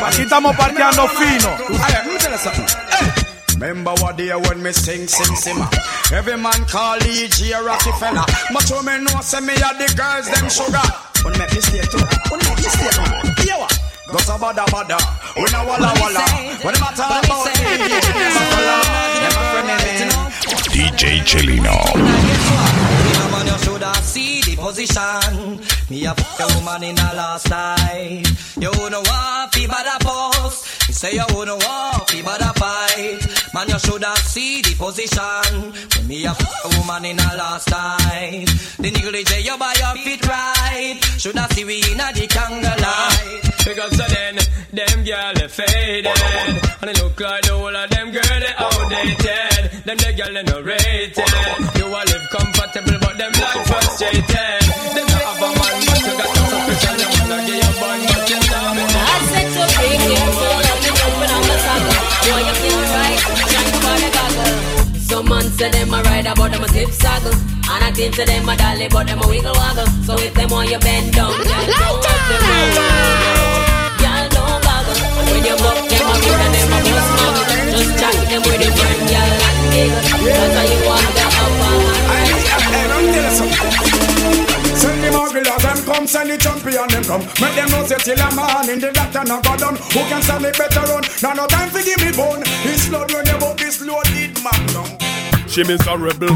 Aquí 0.06 0.22
estamos 0.22 0.56
parqueando 0.56 1.08
fino. 1.08 1.56
Remember 3.61 3.92
what 4.00 4.16
day 4.16 4.32
when 4.34 4.62
me 4.62 4.72
sing, 4.72 5.08
sing, 5.08 5.34
simmer. 5.37 5.68
Every 6.12 6.37
man 6.37 6.64
call 6.66 6.96
E.G. 7.02 7.52
a 7.52 7.61
Rockefeller. 7.62 8.24
But 8.52 8.70
you 8.70 8.82
me 8.84 8.98
know, 8.98 9.20
say 9.20 9.40
me 9.40 9.54
a 9.54 9.74
the 9.74 9.92
girls, 9.96 10.30
them 10.30 10.48
sugar. 10.48 10.78
When 11.24 11.37
make 11.38 11.52
me 11.52 11.61
stay 11.61 11.82
too. 11.82 11.98
When 12.30 12.38
make 12.38 12.56
me 12.56 12.68
stay 12.70 12.88
too. 12.94 13.48
Yo, 13.50 13.66
Go 14.11 14.18
so 14.18 14.38
bada 14.38 14.64
bada, 14.72 14.96
we 15.37 15.44
no 15.52 15.64
walla 15.66 15.92
walla. 16.00 16.24
When 16.64 16.72
the 16.72 16.80
matter 16.80 17.02
about 17.02 17.44
me, 17.44 17.76
never 19.20 19.44
friend 19.52 19.68
me. 19.84 20.28
DJ 20.72 21.20
Chelino. 21.28 21.76
The 24.59 24.64
position. 24.64 25.61
Me 25.88 26.05
a 26.05 26.14
fuck 26.14 26.51
a 26.51 26.55
woman 26.59 26.83
in 26.83 26.99
a 26.99 27.14
last 27.14 27.49
night. 27.49 28.27
You 28.59 28.71
wanna 28.75 28.99
walk 28.99 29.55
fi 29.55 29.66
bada 29.66 30.01
post. 30.01 30.88
Me 30.88 30.94
say 30.94 31.12
you 31.14 31.25
wanna 31.33 31.55
walk 31.55 32.11
fi 32.11 32.23
bada 32.23 32.53
fight. 32.59 33.55
Man, 33.55 33.68
you 33.68 33.79
shoulda 33.79 34.14
see 34.16 34.62
the 34.62 34.75
position. 34.75 35.73
When 35.97 36.09
me 36.09 36.25
a 36.25 36.35
fuck 36.35 36.73
a 36.73 36.79
woman 36.79 37.05
in 37.05 37.18
a 37.18 37.37
last 37.37 37.71
night. 37.71 38.47
The 38.79 39.25
say 39.29 39.42
you 39.42 39.57
buy 39.59 39.75
your 39.79 39.94
feet 40.03 40.27
right. 40.27 40.99
Shoulda 41.18 41.47
see 41.53 41.64
we 41.64 41.83
inna 41.92 42.12
the 42.12 42.27
candlelight. 42.27 43.47
Because 43.68 43.96
so 43.98 44.04
then, 44.09 44.37
them 44.72 45.04
girl 45.04 45.35
they 45.37 45.44
faded. 45.46 46.09
And 46.81 46.88
they 46.88 46.96
look 47.04 47.20
like 47.20 47.44
the 47.44 47.52
whole 47.52 47.76
of 47.76 47.90
them 47.90 48.09
girl 48.16 48.38
they 48.40 48.54
outdated. 48.57 49.85
Them 49.85 49.96
the 50.00 50.11
girl 50.16 50.33
they 50.33 50.44
no 50.48 50.57
rated. 50.64 51.28
You 51.76 51.85
a 51.92 52.00
live 52.00 52.26
comfortable 52.33 52.96
but 52.96 53.20
them 53.20 53.28
like 53.28 53.61
frustrated. 53.68 54.64
Them 54.96 55.04
not 55.12 55.20
have 55.20 55.44
a 55.44 55.48
man 55.52 55.76
but 55.85 56.00
you 56.00 56.14
got 56.16 56.33
some 56.33 56.48
suspicion 56.48 56.96
You 56.96 57.09
wanna 57.12 57.44
get 57.44 57.61
your 57.61 57.74
bun 57.76 58.00
but 58.09 58.24
you 58.33 58.40
know 58.40 58.72
me 58.72 58.85
I 58.88 59.20
said 59.28 59.52
to 59.52 59.62
be 59.68 59.88
careful 60.00 60.48
of 60.48 60.78
the 60.81 60.90
open 61.04 61.28
on 61.28 61.44
the 61.44 61.57
saddle. 61.61 62.00
Boy, 62.24 62.40
you 62.48 62.57
feel 62.64 62.81
right, 62.88 63.20
shine 63.52 63.76
for 63.85 63.96
the 64.00 64.09
goggle. 64.16 64.57
Some 64.96 65.28
man 65.28 65.44
say 65.61 65.68
them 65.68 65.92
a 65.92 66.08
ride 66.48 66.56
about 66.56 66.68
them 66.68 66.76
a 66.76 66.87
zip 66.87 66.90
saddle. 66.90 67.32
And 67.68 67.84
I 67.84 67.90
think 67.92 68.14
to 68.16 68.24
them 68.24 68.48
a 68.48 68.56
dolly 68.56 68.88
but 68.88 69.06
them 69.06 69.20
a 69.22 69.28
wiggle 69.28 69.52
waggle. 69.54 69.87
So 70.04 70.14
if 70.18 70.34
them 70.34 70.50
want 70.50 70.70
you 70.70 70.78
bend 70.78 71.12
down, 71.12 71.32
y'all 71.32 71.44
don't 71.44 72.00
rock 72.00 72.22
the 72.28 72.37
road. 72.40 72.72
Y'all 74.00 74.28
don't 74.32 74.61
goggle. 74.64 74.98
When 75.28 75.44
you 75.44 75.56
buck 75.61 75.78
them 75.88 76.08
a 76.08 76.14
read 76.16 76.40
and 76.40 76.54
them 76.54 76.72
a 76.72 76.78
bust 76.88 77.11
muggle. 77.18 77.46
Just 77.72 77.90
chat 78.00 78.16
them 78.28 78.42
with 78.42 78.64
a 78.64 78.70
friend, 78.72 79.11
y'all 79.12 79.44
and 79.48 79.61
giggle. 79.72 80.02
That's 80.24 80.56
how 80.56 80.64
you 80.64 80.80
want 80.88 81.12
the 81.16 81.26
Send 84.78 85.02
the 85.02 85.11
mugglers 85.11 85.62
them 85.62 85.78
come, 85.84 86.06
send 86.06 86.30
the 86.30 86.37
champion 86.38 86.88
them 86.88 87.04
come. 87.04 87.22
Make 87.42 87.54
them 87.56 87.68
know 87.70 87.84
say 87.84 87.98
till 87.98 88.20
a 88.20 88.28
man 88.34 88.70
in 88.70 88.80
the 88.80 88.92
doctor 88.92 89.24
no 89.24 89.40
go 89.42 89.56
done. 89.56 89.76
Who 89.76 90.00
can 90.08 90.22
stand 90.22 90.44
it 90.44 90.56
better 90.56 90.87
run? 90.87 91.04
Now 91.22 91.34
no 91.34 91.46
time 91.46 91.68
for 91.68 91.82
give 91.82 92.00
me 92.00 92.12
bone. 92.16 92.42
His 92.62 92.88
blood 92.88 93.12
when 93.12 93.26
you 93.26 93.37
book 93.38 93.58
this 93.58 93.80
loaded 93.82 94.38
magnum. 94.42 95.08
She 95.48 95.64
miserable, 95.64 96.28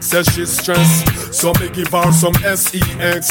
says 0.00 0.26
she's 0.34 0.50
stressed. 0.50 1.34
So 1.34 1.52
me 1.54 1.68
give 1.70 1.88
her 1.88 2.12
some 2.12 2.34
sex. 2.34 3.28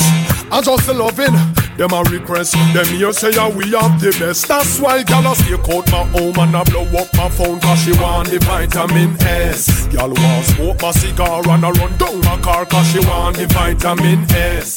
I 0.52 0.62
just 0.62 0.88
loving 0.90 1.34
them 1.78 1.94
a 1.94 2.04
request. 2.10 2.54
Them 2.74 2.86
here 2.88 3.14
say 3.14 3.32
yeah, 3.32 3.48
we 3.50 3.70
have 3.72 4.02
the 4.02 4.16
best. 4.20 4.48
That's 4.48 4.80
why 4.80 5.04
gyal 5.04 5.32
a 5.32 5.36
stay 5.36 5.54
out 5.54 5.92
my 5.92 6.04
home 6.18 6.38
and 6.40 6.56
I 6.56 6.64
blow 6.64 6.86
up 7.00 7.14
my 7.16 7.30
phone 7.30 7.60
cause 7.60 7.84
she 7.84 7.92
want 7.94 8.30
the 8.30 8.40
vitamin 8.40 9.16
S. 9.22 9.88
Gyal 9.88 10.18
want 10.18 10.46
smoke 10.46 10.82
my 10.82 10.92
cigar 10.92 11.48
and 11.48 11.66
I 11.66 11.72
run 11.72 11.98
down 11.98 12.20
my 12.22 12.38
car 12.42 12.66
cause 12.66 12.92
she 12.92 13.00
want 13.00 13.38
the 13.38 13.46
vitamin 13.48 14.26
S. 14.32 14.76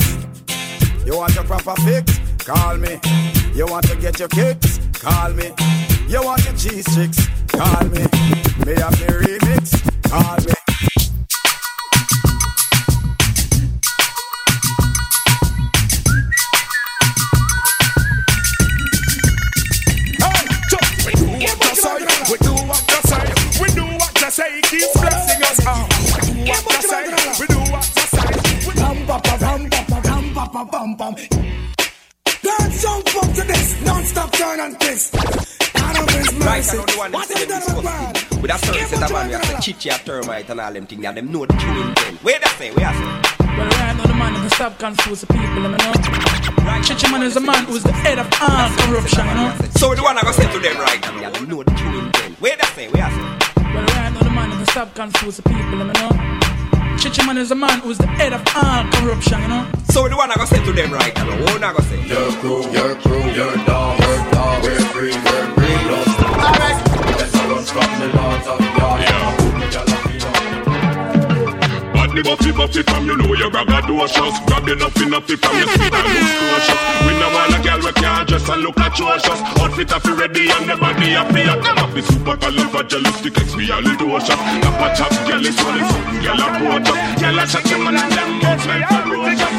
You 1.06 1.16
want 1.16 1.34
your 1.34 1.44
proper 1.44 1.74
fix? 1.82 2.20
Call 2.38 2.76
me. 2.76 3.00
You 3.54 3.66
want 3.66 3.86
to 3.88 3.96
get 3.96 4.18
your 4.18 4.28
kicks? 4.28 4.78
Call 4.92 5.32
me. 5.32 5.52
You 6.10 6.20
want 6.24 6.44
your 6.44 6.54
G6? 6.54 7.46
Call 7.46 7.84
me. 7.86 8.02
Me 8.66 8.74
have 8.80 8.98
me 8.98 9.06
remix. 9.06 9.78
Call 10.10 10.36
me. 10.44 10.54
say 24.30 24.60
keeps. 24.62 24.94
We 24.96 25.06
do 25.06 26.54
what 26.58 26.82
say, 26.82 27.04
we 27.38 27.46
do 27.46 27.60
what 27.70 27.84
say. 27.84 28.26
Bam 30.70 30.96
bam. 30.96 31.14
Dance 32.42 32.82
jump 32.82 33.16
up 33.16 33.32
to 33.34 33.42
this, 33.46 33.82
non-stop 33.84 34.32
turn 34.32 34.60
and 34.60 34.80
twist. 34.80 35.69
God 36.06 36.40
Right, 36.40 36.64
mercy. 36.64 36.76
The 36.76 36.94
one 36.98 37.12
What 37.12 37.28
them 37.28 37.36
say 37.36 37.42
is 37.42 37.48
them 37.48 37.60
that 37.60 37.70
about? 37.70 38.14
discuss 38.14 38.40
With 38.40 38.50
a 38.50 38.58
certain 38.58 38.86
set 38.88 39.02
of 39.02 39.12
man, 39.12 39.26
we 39.28 39.32
have 39.34 39.48
to 39.50 39.60
chit 39.60 39.78
chat 39.78 40.06
termite 40.06 40.48
and 40.50 40.60
all 40.60 40.72
them 40.72 40.86
things, 40.86 41.04
and 41.04 41.16
them 41.16 41.32
know 41.32 41.46
the 41.46 41.52
true 41.54 41.82
intent. 41.82 42.22
Where 42.24 42.38
that 42.38 42.54
say? 42.58 42.70
Where 42.72 42.86
I 42.86 42.92
say? 42.94 43.30
Well, 43.58 43.68
right 43.68 43.96
now 43.96 44.04
the 44.06 44.14
man 44.14 44.34
who 44.34 44.40
can 44.40 44.50
stop 44.50 44.78
confuse 44.78 45.20
the 45.20 45.26
people, 45.26 45.62
you 45.62 45.68
know. 45.68 45.92
Chichi 46.82 47.10
man 47.10 47.22
is 47.22 47.36
a 47.36 47.40
man 47.40 47.64
who's 47.66 47.82
the 47.82 47.92
head 47.92 48.18
of 48.18 48.26
all 48.40 48.68
corruption, 48.80 49.26
you 49.26 49.34
know. 49.34 49.54
So 49.76 49.94
the 49.94 50.02
one 50.02 50.16
I 50.16 50.22
go 50.22 50.32
say 50.32 50.50
to 50.50 50.58
them 50.58 50.76
right 50.78 51.00
now, 51.02 51.20
yeah, 51.20 51.30
them 51.30 51.48
know 51.48 51.62
the 51.62 51.70
true 51.72 51.98
intent. 52.00 52.40
Where 52.40 52.56
that 52.56 52.72
say? 52.74 52.88
Where 52.88 53.04
I 53.04 53.10
say? 53.10 53.74
Well, 53.74 53.84
right 53.84 54.10
now 54.14 54.20
the 54.20 54.30
man 54.30 54.50
who 54.50 54.56
can 54.56 54.66
stop 54.72 54.94
confuse 54.94 55.36
the 55.36 55.42
people, 55.42 55.76
you 55.76 55.84
know. 55.84 56.96
Chichi 56.98 57.24
man 57.26 57.36
is 57.38 57.50
a 57.50 57.54
man 57.54 57.80
who's 57.80 57.98
the 57.98 58.06
head 58.06 58.32
of 58.32 58.40
all 58.56 58.84
corruption, 58.92 59.40
you 59.42 59.48
know. 59.48 59.66
So 59.90 60.08
the 60.08 60.16
one 60.16 60.30
I 60.30 60.36
go 60.36 60.44
say 60.46 60.64
to 60.64 60.72
them 60.72 60.92
right 60.92 61.14
now, 61.14 61.28
what 61.44 61.62
I 61.62 61.72
go 61.72 61.80
say? 61.84 62.00
Your 62.08 62.30
crew, 62.40 62.62
your 62.72 62.94
crew, 62.96 63.24
your 63.32 63.54
dog, 63.68 63.98
your 64.00 64.18
dog, 64.32 64.62
we're 64.62 64.80
free, 64.92 65.12
we're 65.12 65.46
free, 65.54 65.59
the 68.00 68.08
lords 68.16 68.46
of 68.46 68.58
God. 68.76 69.00
Bad 71.94 72.10
the 72.16 72.22
buffy 72.22 72.52
buffy 72.52 72.82
from 72.82 73.06
you 73.06 73.16
know 73.16 73.34
you're 73.34 73.50
braggadocious 73.50 74.36
Grab 74.46 74.68
enough 74.68 74.96
enough 75.02 75.26
from 75.26 75.56
your 75.58 75.68
sweet 75.74 75.92
and 75.92 76.08
look 76.10 76.32
cautious. 76.50 76.80
We 77.06 77.12
no 77.18 77.26
want 77.34 77.54
a 77.54 77.58
girl 77.62 77.80
we 77.84 77.92
can't 77.92 78.28
dress 78.28 78.48
and 78.48 78.62
look 78.62 78.78
atrocious. 78.80 79.40
Outfit 79.60 79.90
have 79.90 80.04
ready 80.18 80.50
and 80.50 80.68
the 80.68 80.76
body 80.76 81.10
happy 81.16 81.42
And 81.42 81.62
them 81.62 81.76
have 81.76 81.94
the 81.94 82.02
super 82.02 82.36
califragilistic 82.36 83.34
expialidocious 83.36 84.40
Tap 84.62 84.80
a 84.80 84.88
chop 84.96 85.12
girl 85.26 85.44
is 85.46 85.58
all 85.60 85.76
is 85.76 85.90
Girl 86.24 86.40
approach 86.40 86.88
us 86.90 87.20
Girl 87.20 87.38
a 87.38 87.44
shot 87.46 87.64
them 87.64 87.86
and 87.86 87.98
them 87.98 88.30
mouth 88.42 88.66
like 88.66 88.86
ferocious 88.88 89.54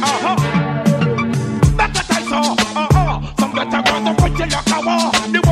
Uh-huh. 0.00 0.36
Better 1.76 2.04
tight 2.04 2.24
so, 2.28 2.38
uh-uh. 2.76 3.34
Some 3.38 3.52
better 3.52 3.80
go 3.82 3.94
to 4.04 4.12
put 4.20 4.32
you 4.38 4.46
like 4.46 4.70
a 4.70 4.78
war. 4.84 5.49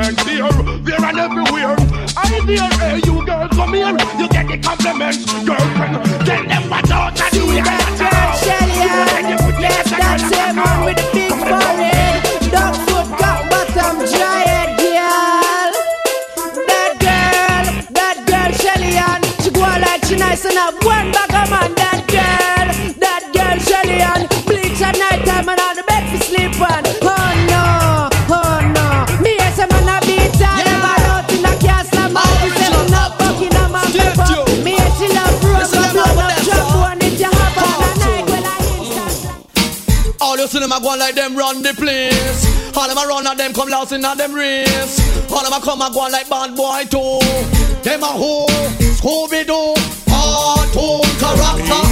Here, 0.00 0.48
there 0.80 1.04
and 1.04 1.18
everywhere. 1.18 1.76
I 2.16 2.40
dear, 2.46 2.68
hey, 2.80 3.00
you 3.04 3.24
girls 3.24 3.50
come 3.52 3.74
here. 3.74 3.92
You 4.18 4.28
get 4.28 4.48
the 4.48 4.58
compliments, 4.58 5.24
girlfriend. 5.44 6.04
Tell 6.24 6.44
them 6.44 6.70
what 6.70 6.90
out 6.90 7.16
do. 7.32 7.44
You 7.52 7.62
got 7.62 7.80
to 7.98 8.10
Yes, 9.60 9.90
that's 9.90 10.22
him 10.22 10.56
man 10.56 10.84
with 10.84 10.96
the 10.96 11.08
big 11.12 11.32
forehead. 11.32 12.22
Dog 12.50 12.74
foot, 12.88 13.08
cock 13.20 13.50
bottom, 13.50 13.96
giant 14.08 14.78
girl. 14.80 15.72
That 16.64 16.92
girl, 17.04 17.66
that 17.92 18.16
girl, 18.24 18.50
Shelly 18.56 18.96
Ann. 18.96 19.20
She 19.42 19.50
go 19.50 19.60
like 19.60 20.04
she 20.06 20.16
nice 20.16 20.44
have 20.44 20.74
one 20.82 21.12
bag 21.12 21.34
of 21.34 21.50
man. 21.50 21.74
That 21.74 21.99
them 40.70 40.78
a 40.78 40.84
go 40.84 40.96
like 40.96 41.14
them 41.14 41.36
run 41.36 41.62
the 41.62 41.74
place. 41.74 42.46
All 42.76 42.86
them 42.86 42.96
a 42.96 43.06
run 43.06 43.26
and 43.26 43.38
them 43.38 43.52
come 43.52 43.68
lost 43.68 43.92
in 43.92 44.04
a 44.04 44.14
them 44.14 44.32
race. 44.32 45.02
All 45.30 45.42
them 45.42 45.52
a 45.52 45.60
come 45.60 45.82
and 45.82 45.92
go 45.92 46.06
like 46.06 46.28
bad 46.30 46.54
boy 46.54 46.86
too. 46.86 47.18
Them 47.82 48.02
a 48.06 48.14
who? 48.14 48.46
Scooby 48.94 49.42
Doo. 49.42 49.74
Cartoon 50.06 51.02
character. 51.18 51.82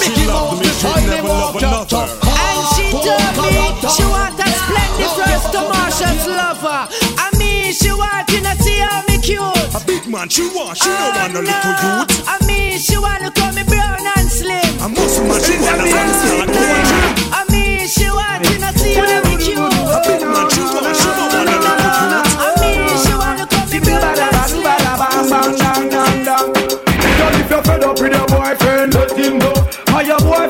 Mickey 0.00 0.24
Mouse 0.24 0.58
beside 0.58 1.04
me 1.04 1.20
walk 1.20 1.62
up 1.62 1.88
top. 1.88 2.08
And 2.24 2.64
she 2.72 2.88
told 2.96 3.04
me 3.04 3.92
she 3.92 4.04
want 4.08 4.40
a 4.40 4.48
splendid 4.56 5.12
first 5.12 5.52
to 5.52 5.60
Marshall's 5.68 6.26
lover. 6.26 6.88
I 7.20 7.28
mean, 7.36 7.72
she 7.72 7.92
want 7.92 8.26
to 8.28 8.40
see 8.64 8.78
how 8.80 9.04
me 9.08 9.20
cute. 9.20 9.42
A 9.76 9.84
big 9.86 10.08
man, 10.08 10.28
she 10.30 10.48
want, 10.48 10.78
she 10.78 10.88
don't 10.88 11.14
want 11.14 11.32
no 11.34 11.40
little 11.40 11.52
ah, 11.52 12.06
youth. 12.08 12.24
I 12.26 12.46
mean, 12.46 12.78
she 12.78 12.96
want 12.96 13.22
to 13.22 13.30
call 13.30 13.52
me 13.52 13.64
brown 13.64 14.00
and 14.16 14.30
slim. 14.30 14.64
A 14.80 14.88
muscle 14.88 15.24
man, 15.26 15.40
she 15.44 15.60
want 15.60 15.80
a 15.80 15.84
man 15.84 16.65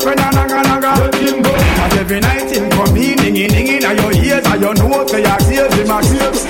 boyfriend, 0.06 0.20
a 0.20 0.30
naga 0.30 0.62
naga. 0.62 0.92
And 1.82 1.92
every 1.98 2.20
night 2.20 2.50
him 2.50 2.70
come 2.70 2.96
in, 2.96 3.16
dinging 3.16 3.48
dinging, 3.48 3.84
and 3.84 3.98
your 3.98 4.12
ears, 4.12 4.46
and 4.46 4.60
your 4.60 4.74
nose, 4.74 5.10
say 5.10 5.22
your 5.22 5.36
tears, 5.38 5.74
him 5.74 5.90
a 5.90 6.00
tears. 6.02 6.46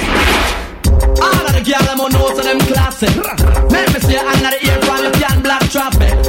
All 1.20 1.46
of 1.46 1.52
the 1.54 1.62
girl 1.64 1.84
them 1.86 2.00
on 2.00 2.12
nose 2.12 2.38
of 2.38 2.44
them 2.44 2.60
classy. 2.60 3.06
Let 3.70 3.92
me 3.94 4.00
see 4.00 4.16
under 4.16 4.50
the 4.50 4.66
ear 4.66 4.80
from 4.82 5.04
the 5.04 5.10
can 5.18 5.42
black 5.42 5.62
traffic. 5.70 6.25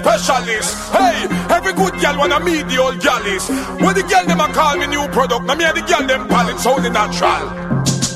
Specialist. 0.00 0.72
Hey, 0.92 1.28
every 1.52 1.72
good 1.76 1.94
girl 2.00 2.16
wanna 2.16 2.40
meet 2.40 2.64
the 2.68 2.78
old 2.80 3.00
galleys. 3.00 3.44
When 3.80 3.92
the 3.94 4.04
girl 4.08 4.24
them 4.24 4.40
a 4.40 4.48
call 4.52 4.76
me 4.80 4.86
new 4.88 5.06
product, 5.12 5.44
now 5.44 5.54
me 5.54 5.64
and 5.64 5.76
the 5.76 5.84
girl 5.84 6.04
them 6.06 6.26
palette 6.26 6.58
sound 6.58 6.84
natural. 6.88 7.44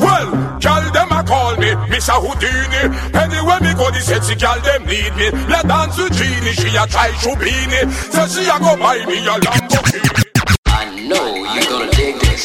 Well, 0.00 0.28
girl 0.64 0.84
them 0.96 1.10
a 1.12 1.20
call 1.22 1.56
me 1.60 1.70
Mr. 1.92 2.16
Houdini. 2.16 2.82
Anywhere 3.12 3.60
me 3.60 3.72
go, 3.76 3.92
the 3.92 4.00
sexy 4.00 4.34
girl 4.34 4.58
them 4.64 4.82
need 4.88 5.12
me. 5.20 5.28
Let 5.52 5.68
dance 5.68 5.96
with 6.00 6.16
Genie, 6.16 6.56
she 6.56 6.72
a 6.74 6.84
try 6.88 7.12
Shubini. 7.20 7.80
So 8.12 8.24
she 8.32 8.48
a 8.48 8.56
go 8.58 8.76
buy 8.80 9.04
me 9.04 9.20
a 9.28 9.36
Lamborghini. 9.44 10.24
I 10.66 10.84
know 11.08 11.36
you're 11.36 11.68
gonna 11.68 11.90
dig 11.92 12.16
this. 12.20 12.44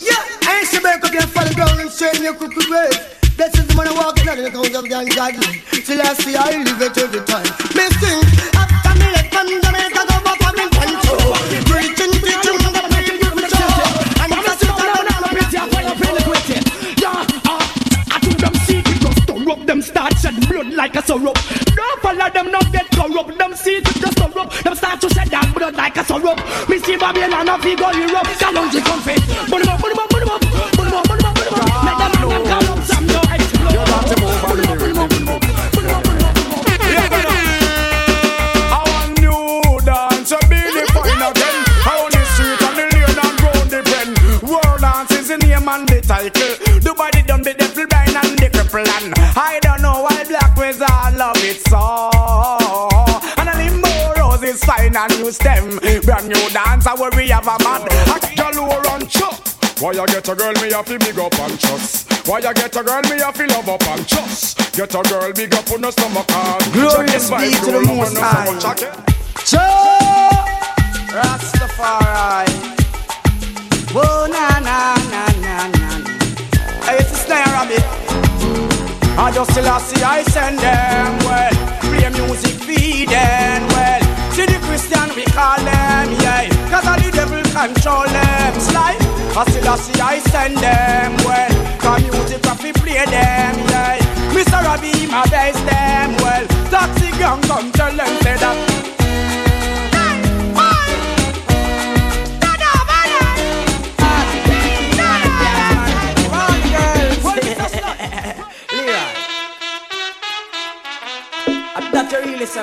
Yeah, 0.00 0.48
I 0.48 0.58
ain't 0.58 0.68
say 0.68 0.80
back 0.80 1.04
again 1.04 1.28
for 1.28 1.44
the 1.44 1.54
ground 1.54 1.80
and 1.80 1.90
straight 1.90 2.16
in 2.16 2.24
your 2.24 2.34
crooked 2.34 3.13
This 3.36 3.50
is 3.58 3.66
the 3.66 3.74
money 3.74 3.90
walking 3.90 4.28
out 4.28 4.38
of 4.38 4.44
the 4.44 4.50
count 4.50 4.74
of 4.78 4.86
young 4.86 5.10
godly. 5.10 5.58
Till 5.82 5.98
I 5.98 6.14
see 6.14 6.38
I 6.38 6.54
live 6.54 6.78
it 6.78 6.94
every 6.94 7.18
time. 7.26 7.50
Me 7.74 7.82
after 7.82 8.94
me 8.94 9.10
let 9.10 9.26
from 9.34 9.50
Jamaica 9.50 10.02
go 10.06 10.16
back 10.22 10.38
up 10.46 10.54
in 10.54 10.70
Pancho. 10.70 11.18
Preaching, 11.66 12.14
teaching, 12.22 12.62
the 12.62 12.82
pretty 12.94 13.18
good 13.18 13.50
show. 13.50 13.74
And 14.22 14.30
I'm 14.30 14.46
a 14.46 14.52
super 14.54 14.86
down 14.86 15.10
on 15.10 15.18
a 15.18 15.28
pretty 15.34 15.58
fire, 15.66 15.94
pretty 15.98 16.22
quick. 16.22 16.46
Yeah, 17.02 17.26
uh, 17.50 18.14
I 18.14 18.22
do 18.22 18.30
them 18.38 18.54
secret, 18.70 19.02
just 19.02 19.26
stir 19.26 19.50
up 19.50 19.60
them 19.66 19.82
start 19.82 20.14
shed 20.22 20.38
blood 20.46 20.70
like 20.70 20.94
a 20.94 21.02
syrup. 21.02 21.34
Don't 21.74 21.98
follow 22.06 22.30
them, 22.30 22.54
not 22.54 22.70
get 22.70 22.86
corrupt. 22.94 23.34
Them 23.34 23.52
secret 23.58 23.98
just 23.98 24.14
stir 24.14 24.30
up, 24.30 24.54
them 24.62 24.74
start 24.78 25.00
to 25.02 25.10
shed 25.10 25.26
that 25.34 25.50
blood 25.50 25.74
like 25.74 25.98
a 25.98 26.04
syrup. 26.06 26.38
Me 26.70 26.78
Babylon 26.78 27.50
and 27.50 27.64
we 27.66 27.74
go 27.74 27.90
Europe, 27.90 28.30
Salonji 28.38 28.78
confess. 28.78 29.18
Put 29.50 29.93
new 55.24 55.32
stem. 55.32 55.78
Brand 56.04 56.28
new 56.28 56.48
dance, 56.50 56.86
where 56.98 57.10
we 57.16 57.28
have 57.28 57.46
a 57.46 57.56
man. 57.64 57.82
A 57.82 58.36
girl 58.36 58.52
who 58.52 58.80
run 58.88 59.06
chuck. 59.06 59.40
Why 59.80 59.92
you 59.92 60.06
get 60.06 60.28
a 60.28 60.34
girl, 60.34 60.52
me 60.54 60.72
have 60.72 60.86
to 60.86 60.98
big 60.98 61.18
up 61.18 61.38
and 61.38 61.58
trust. 61.58 62.28
Why 62.28 62.38
you 62.38 62.54
get 62.54 62.76
a 62.76 62.82
girl, 62.82 63.02
me 63.02 63.18
have 63.20 63.34
to 63.34 63.46
love 63.46 63.68
up 63.68 63.86
and 63.88 64.08
trust. 64.08 64.76
Get 64.76 64.94
a 64.94 65.02
girl, 65.02 65.32
big 65.32 65.54
up 65.54 65.70
on 65.72 65.80
the 65.80 65.90
stomach 65.90 66.30
and 66.30 66.72
Glorious 66.72 67.30
be 67.30 67.50
to 67.64 67.72
the 67.72 67.80
most 67.86 68.16
high. 68.18 68.46
Jah 69.44 69.98
Rastafari. 71.14 72.48
Whoa, 73.92 74.26
na 74.26 74.58
na 74.60 74.94
na 75.10 75.26
na 75.40 75.68
na. 75.68 75.90
Hey, 76.84 76.98
it's 76.98 77.12
a 77.12 77.16
snare 77.16 77.44
rabbit. 77.54 77.84
I 79.16 79.30
just 79.32 79.50
still 79.52 79.68
I 79.68 79.78
see 79.78 80.02
I 80.02 80.22
send 80.24 80.58
them 80.58 81.18
well. 81.24 81.54
Play 81.80 82.10
music 82.10 82.54
feed 82.62 83.08
them 83.08 83.68
well. 83.68 84.02
See 84.32 84.46
the 84.46 84.58
Christian 84.66 85.13
call 85.34 85.58
them, 85.58 86.06
yeah. 86.22 86.48
Cause 86.70 86.86
all 86.86 86.98
the 86.98 87.10
devil 87.10 87.42
control 87.50 88.06
them. 88.06 88.52
Slide. 88.60 89.02
I 89.36 89.44
still 89.50 89.76
see 89.76 90.00
I 90.00 90.18
send 90.30 90.56
them 90.58 91.16
well. 91.26 91.50
Music 91.98 92.40
we 92.62 92.72
play 92.72 93.04
them, 93.04 93.54
yeah. 93.68 93.98
Mr. 94.32 94.62
Robbie, 94.62 95.06
my 95.10 95.26
best 95.28 95.58
them 95.66 96.14
well. 96.22 96.46
Taxi 96.70 97.10
gang 97.18 97.42
come 97.42 97.72
tell 97.72 97.94
them 97.94 98.22
say 98.22 98.36
that. 98.38 98.84
You 112.14 112.30
really 112.30 112.46
say, 112.46 112.62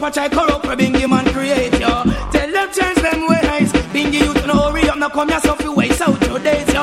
for 0.00 0.10
story 0.12 0.28
to 0.28 0.32
patch 0.32 0.32
I 0.32 0.46
corrupt 0.46 0.66
for 0.66 0.76
Bingy 0.76 1.08
man 1.08 1.24
create 1.32 1.78
yo. 1.78 2.04
Tell 2.32 2.50
them 2.50 2.68
change 2.72 3.00
them 3.04 3.28
ways. 3.28 3.72
Bingy 3.92 4.20
you 4.24 4.34
to 4.34 4.46
no 4.46 4.70
hurry 4.70 4.88
up, 4.88 4.98
now 4.98 5.08
come 5.08 5.28
yourself 5.28 5.60
you 5.62 5.72
waste 5.74 6.00
out 6.00 6.20
your 6.26 6.38
days 6.38 6.72
yo. 6.72 6.82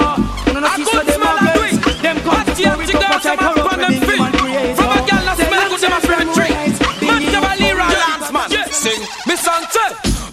No 0.53 0.59
no 0.59 0.69
kiss 0.75 0.89
for 0.89 1.03
them 1.03 1.21
again. 1.21 1.81
Them 2.01 2.17
come 2.21 2.45
for 2.45 2.55
story 2.55 2.85
to 2.85 2.97
patch 2.97 3.25
I 3.25 3.35
corrupt 3.35 3.73
for 3.73 3.79
Bingy 3.81 4.17
man 4.17 4.31
create 4.33 4.77
yo. 4.77 4.87
Tell 5.05 5.23
them 5.25 5.37
change 5.81 6.07
them 6.07 6.27
ways. 6.37 6.79
Bingy 7.01 7.25
you 7.25 7.31
to 7.31 7.41
no 7.41 7.47
hurry 7.47 7.69
up, 7.97 8.19
now 8.19 8.27
come 8.27 8.51
yourself 8.51 8.71
Sing, 8.71 9.01
me 9.27 9.35
Sante, 9.35 9.85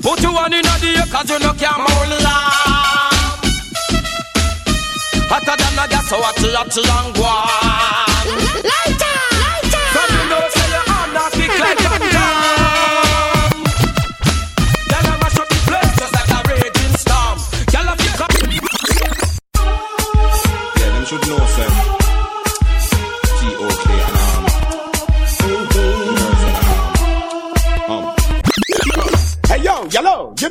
put 0.02 0.22
you 0.22 0.32
one 0.32 0.52
in 0.52 0.62
the 0.62 0.76
ear 0.84 1.06
cause 1.10 1.30
you 1.30 1.38
no 1.38 1.52
can 1.54 1.78
moan 1.78 2.10
long. 2.22 3.40
Hotter 5.30 5.56
than 5.56 5.78
a 5.80 5.88
gas, 5.88 6.08
so 6.08 6.16
hot, 6.20 6.36
hot, 6.36 6.76
and 6.76 7.14
guan. 7.16 8.93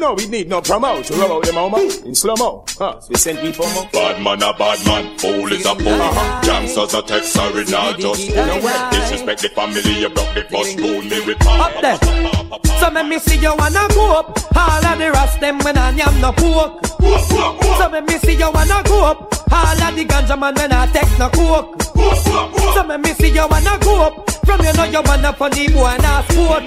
Know 0.03 0.13
we 0.13 0.27
need 0.27 0.49
no 0.49 0.61
promo 0.61 1.03
to 1.05 1.13
roll 1.13 1.37
out 1.37 1.43
them 1.45 1.55
homo 1.55 1.77
in 1.79 2.13
slow 2.13 2.35
mo. 2.37 2.65
Huh? 2.77 2.99
So 2.99 3.07
we 3.09 3.15
send 3.15 3.39
people 3.39 3.67
more. 3.69 3.87
Bad 3.93 4.21
man 4.21 4.43
a 4.43 4.53
bad 4.53 4.85
man, 4.85 5.17
fool 5.17 5.51
is 5.51 5.65
a 5.65 5.75
fool. 5.75 5.99
Gangsters 6.43 6.93
a 6.93 7.01
text, 7.01 7.31
sorry, 7.31 7.63
not 7.65 7.99
just 7.99 8.31
fool. 8.31 8.59
Disrespect 8.91 9.41
the 9.41 9.49
family, 9.49 9.99
you 10.01 10.09
broke 10.09 10.33
the 10.35 10.45
bus 10.51 10.75
rule, 10.75 11.01
me 11.01 11.25
with 11.25 11.47
Up 11.47 11.73
there. 11.81 11.97
So 12.79 12.91
make 12.91 13.07
me 13.07 13.19
see 13.19 13.37
you 13.39 13.55
wanna 13.55 13.87
go 13.95 14.19
up. 14.19 14.37
All 14.55 14.85
of 14.85 14.99
the 14.99 15.11
rest 15.11 15.39
them 15.39 15.57
when 15.59 15.77
I 15.77 15.89
am 15.91 16.21
no 16.21 16.33
coke. 16.33 16.85
So 17.77 17.89
make 17.89 18.05
me 18.05 18.17
see 18.19 18.35
you 18.35 18.51
wanna 18.51 18.83
go 18.83 19.05
up. 19.05 19.42
All 19.51 19.81
of 19.83 19.95
the 19.95 20.05
ganja 20.05 20.39
man 20.39 20.53
when 20.55 20.71
I 20.71 20.87
take 20.87 21.19
no 21.19 21.29
coke. 21.29 21.81
So 22.73 22.83
make 22.83 23.01
me 23.01 23.13
see 23.13 23.29
you 23.33 23.47
wanna 23.47 23.77
go 23.79 24.05
up. 24.07 24.29
From 24.45 24.61
you 24.61 24.73
know 24.73 24.83
you 24.83 25.01
wanna 25.05 25.33
funny 25.33 25.67
boy 25.69 25.87
and 25.87 26.03
a 26.03 26.23
sport. 26.27 26.63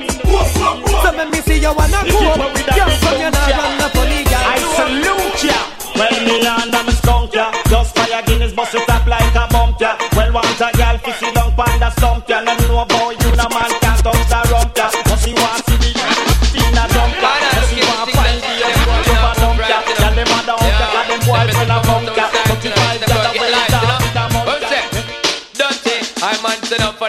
So 1.02 1.12
make 1.16 1.30
me 1.30 1.40
see 1.40 1.58
you 1.60 1.72
wanna 1.74 2.00
go 2.04 2.18
up. 2.32 2.56
Yeah, 2.76 2.88
from 3.00 3.16
you 3.20 3.30
know 3.30 3.46
the 3.80 3.88
funny 3.94 4.24
guy. 4.24 4.54
I 4.54 4.58
salute 4.76 5.44
ya. 5.44 5.58
Well, 5.96 6.16
me 6.26 6.42
land 6.44 6.74
I'm 6.74 6.88
a 6.88 6.92
skunk 6.92 7.34
ya. 7.34 7.52
Just 7.68 7.94
fire 7.96 8.22
Guinness 8.26 8.52
bust 8.52 8.74
it 8.74 8.88
up 8.90 9.06
like 9.06 9.34
a 9.34 9.46
bump 9.50 9.80
ya. 9.80 9.96
Well, 10.16 10.32
want 10.32 10.60
a 10.60 10.70
gal 10.76 10.98
fi 10.98 11.12
sit 11.12 11.34
down 11.34 11.54
the 11.56 11.90
stump 11.90 12.28
ya. 12.28 12.40
No 12.42 12.54
know 12.56 12.80
about 12.80 13.12
you, 13.22 13.25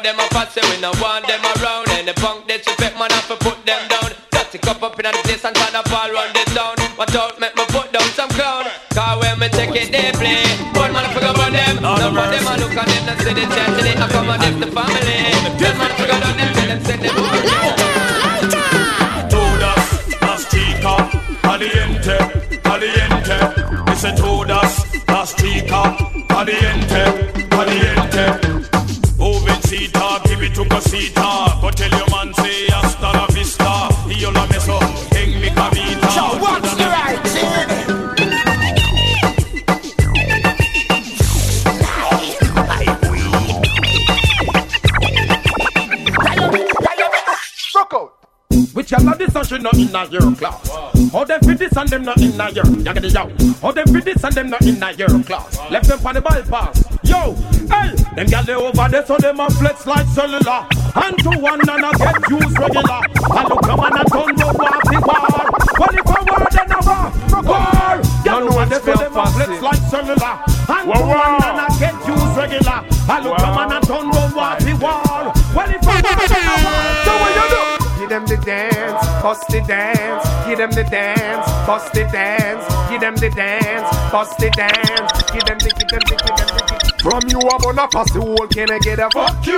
them 0.07 0.23
a 0.23 0.27
pass 0.31 0.55
we 0.55 0.79
no 0.79 0.95
want 1.03 1.27
them 1.27 1.43
around. 1.59 1.91
And 1.91 2.07
the 2.07 2.15
punk 2.23 2.47
disrespect 2.47 2.95
man 2.95 3.11
have 3.11 3.27
to 3.27 3.35
put 3.43 3.59
them 3.67 3.81
down. 3.91 4.15
Dirty 4.31 4.57
cup 4.57 4.81
up 4.81 4.95
in 4.99 5.03
the 5.03 5.11
place 5.27 5.43
and 5.43 5.55
try 5.55 5.69
to 5.75 5.83
fall 5.89 6.09
run 6.11 6.31
this 6.31 6.47
down 6.55 6.75
Watch 6.95 7.15
out, 7.15 7.39
make 7.39 7.55
me 7.55 7.65
put 7.75 7.91
down 7.91 8.07
some 8.15 8.29
clown. 8.31 8.63
Cause 8.95 9.19
when 9.19 9.35
me 9.39 9.49
take 9.49 9.75
it 9.75 9.91
they 9.91 10.11
play. 10.15 10.47
One 10.79 10.93
man 10.95 11.11
forget 11.11 11.35
about 11.35 11.51
them. 11.51 11.83
No 11.83 11.91
for 11.99 12.27
them 12.31 12.47
and 12.47 12.59
look 12.63 12.77
at 12.79 12.87
them 12.87 13.09
and 13.11 13.19
say 13.19 13.33
they 13.35 13.47
change 13.51 13.83
it. 13.83 13.99
I 13.99 14.07
come 14.07 14.29
and 14.31 14.46
not 52.07 52.21
in 52.21 52.39
a 52.39 52.49
your 52.51 52.63
yaggedy 52.87 53.11
yow. 53.11 53.27
How 53.61 53.71
them 53.73 53.91
this 53.91 54.23
and 54.23 54.33
them 54.33 54.49
not 54.49 54.61
in 54.61 54.81
a 54.81 54.93
your 54.93 55.11
class. 55.23 55.59
Left 55.69 55.87
them 55.87 55.99
for 55.99 56.13
the 56.13 56.21
bypass. 56.21 56.81
Yo, 57.03 57.35
hey, 57.67 57.91
them 58.15 58.27
gal 58.27 58.43
they 58.43 58.55
over 58.55 58.87
there 58.87 59.05
so 59.05 59.17
them 59.17 59.41
a 59.41 59.49
flex 59.49 59.85
like 59.85 60.07
cellular. 60.15 60.63
And 60.95 61.19
to 61.19 61.31
one 61.35 61.59
and 61.59 61.83
a 61.83 61.91
get 61.99 62.15
used 62.31 62.57
regular. 62.57 63.03
I 63.27 63.43
look 63.43 63.59
come 63.59 63.83
and 63.83 63.99
a 63.99 64.03
turn 64.07 64.31
no 64.39 64.47
war 64.55 64.79
the 64.87 64.97
war. 65.03 65.51
Well 65.75 65.95
if 65.99 66.07
a 66.07 66.19
war 66.23 66.47
then 66.47 66.71
a 66.71 66.79
war, 66.87 67.11
war. 67.43 67.99
Gal 68.23 68.47
over 68.55 68.65
there 68.71 68.79
so 68.79 68.93
them 68.95 69.17
a 69.17 69.25
flex 69.27 69.51
like 69.59 69.83
cellular. 69.91 70.33
And 70.47 70.87
to 70.87 70.99
one 71.03 71.43
and 71.43 71.59
a 71.59 71.67
get 71.75 71.95
used 72.07 72.37
regular. 72.39 72.87
I 72.87 73.19
look 73.19 73.35
come 73.35 73.59
and 73.67 73.73
a 73.75 73.79
turn 73.83 74.07
no 74.15 74.23
war 74.31 74.55
the 74.63 74.73
war. 74.79 75.35
Well 75.51 75.71
if 75.75 75.83
a 75.83 75.91
war 75.91 76.23
then 76.23 76.39
a 76.39 76.55
war. 76.55 76.87
So 77.03 77.11
what 77.19 77.35
you 77.35 77.47
do? 77.51 77.56
Bust 79.22 79.47
the 79.49 79.61
dance. 79.61 80.26
Give 80.47 80.57
them 80.57 80.72
the 80.72 80.84
dance, 80.84 81.45
bust 81.65 81.93
the 81.93 82.03
dance. 82.11 82.65
Give 82.89 83.01
them 83.01 83.15
the 83.15 83.30
dance, 83.30 83.89
bust 84.11 84.38
the 84.39 84.49
dance. 84.51 85.11
Give 85.32 85.43
them 85.43 85.59
the, 85.59 85.72
give 85.78 85.89
them 85.89 86.01
the, 86.07 86.15
give 86.15 86.38
them 86.38 86.47
the. 86.47 86.63
Give. 86.68 86.88
From 87.07 87.24
you 87.30 87.39
I'm 87.39 87.61
gonna 87.61 87.88
pass 87.88 88.11
the 88.11 88.20
whole 88.20 88.47
can 88.51 88.70
I 88.70 88.80
get 88.80 88.99
a 88.99 89.07
fuck 89.15 89.39
you? 89.47 89.55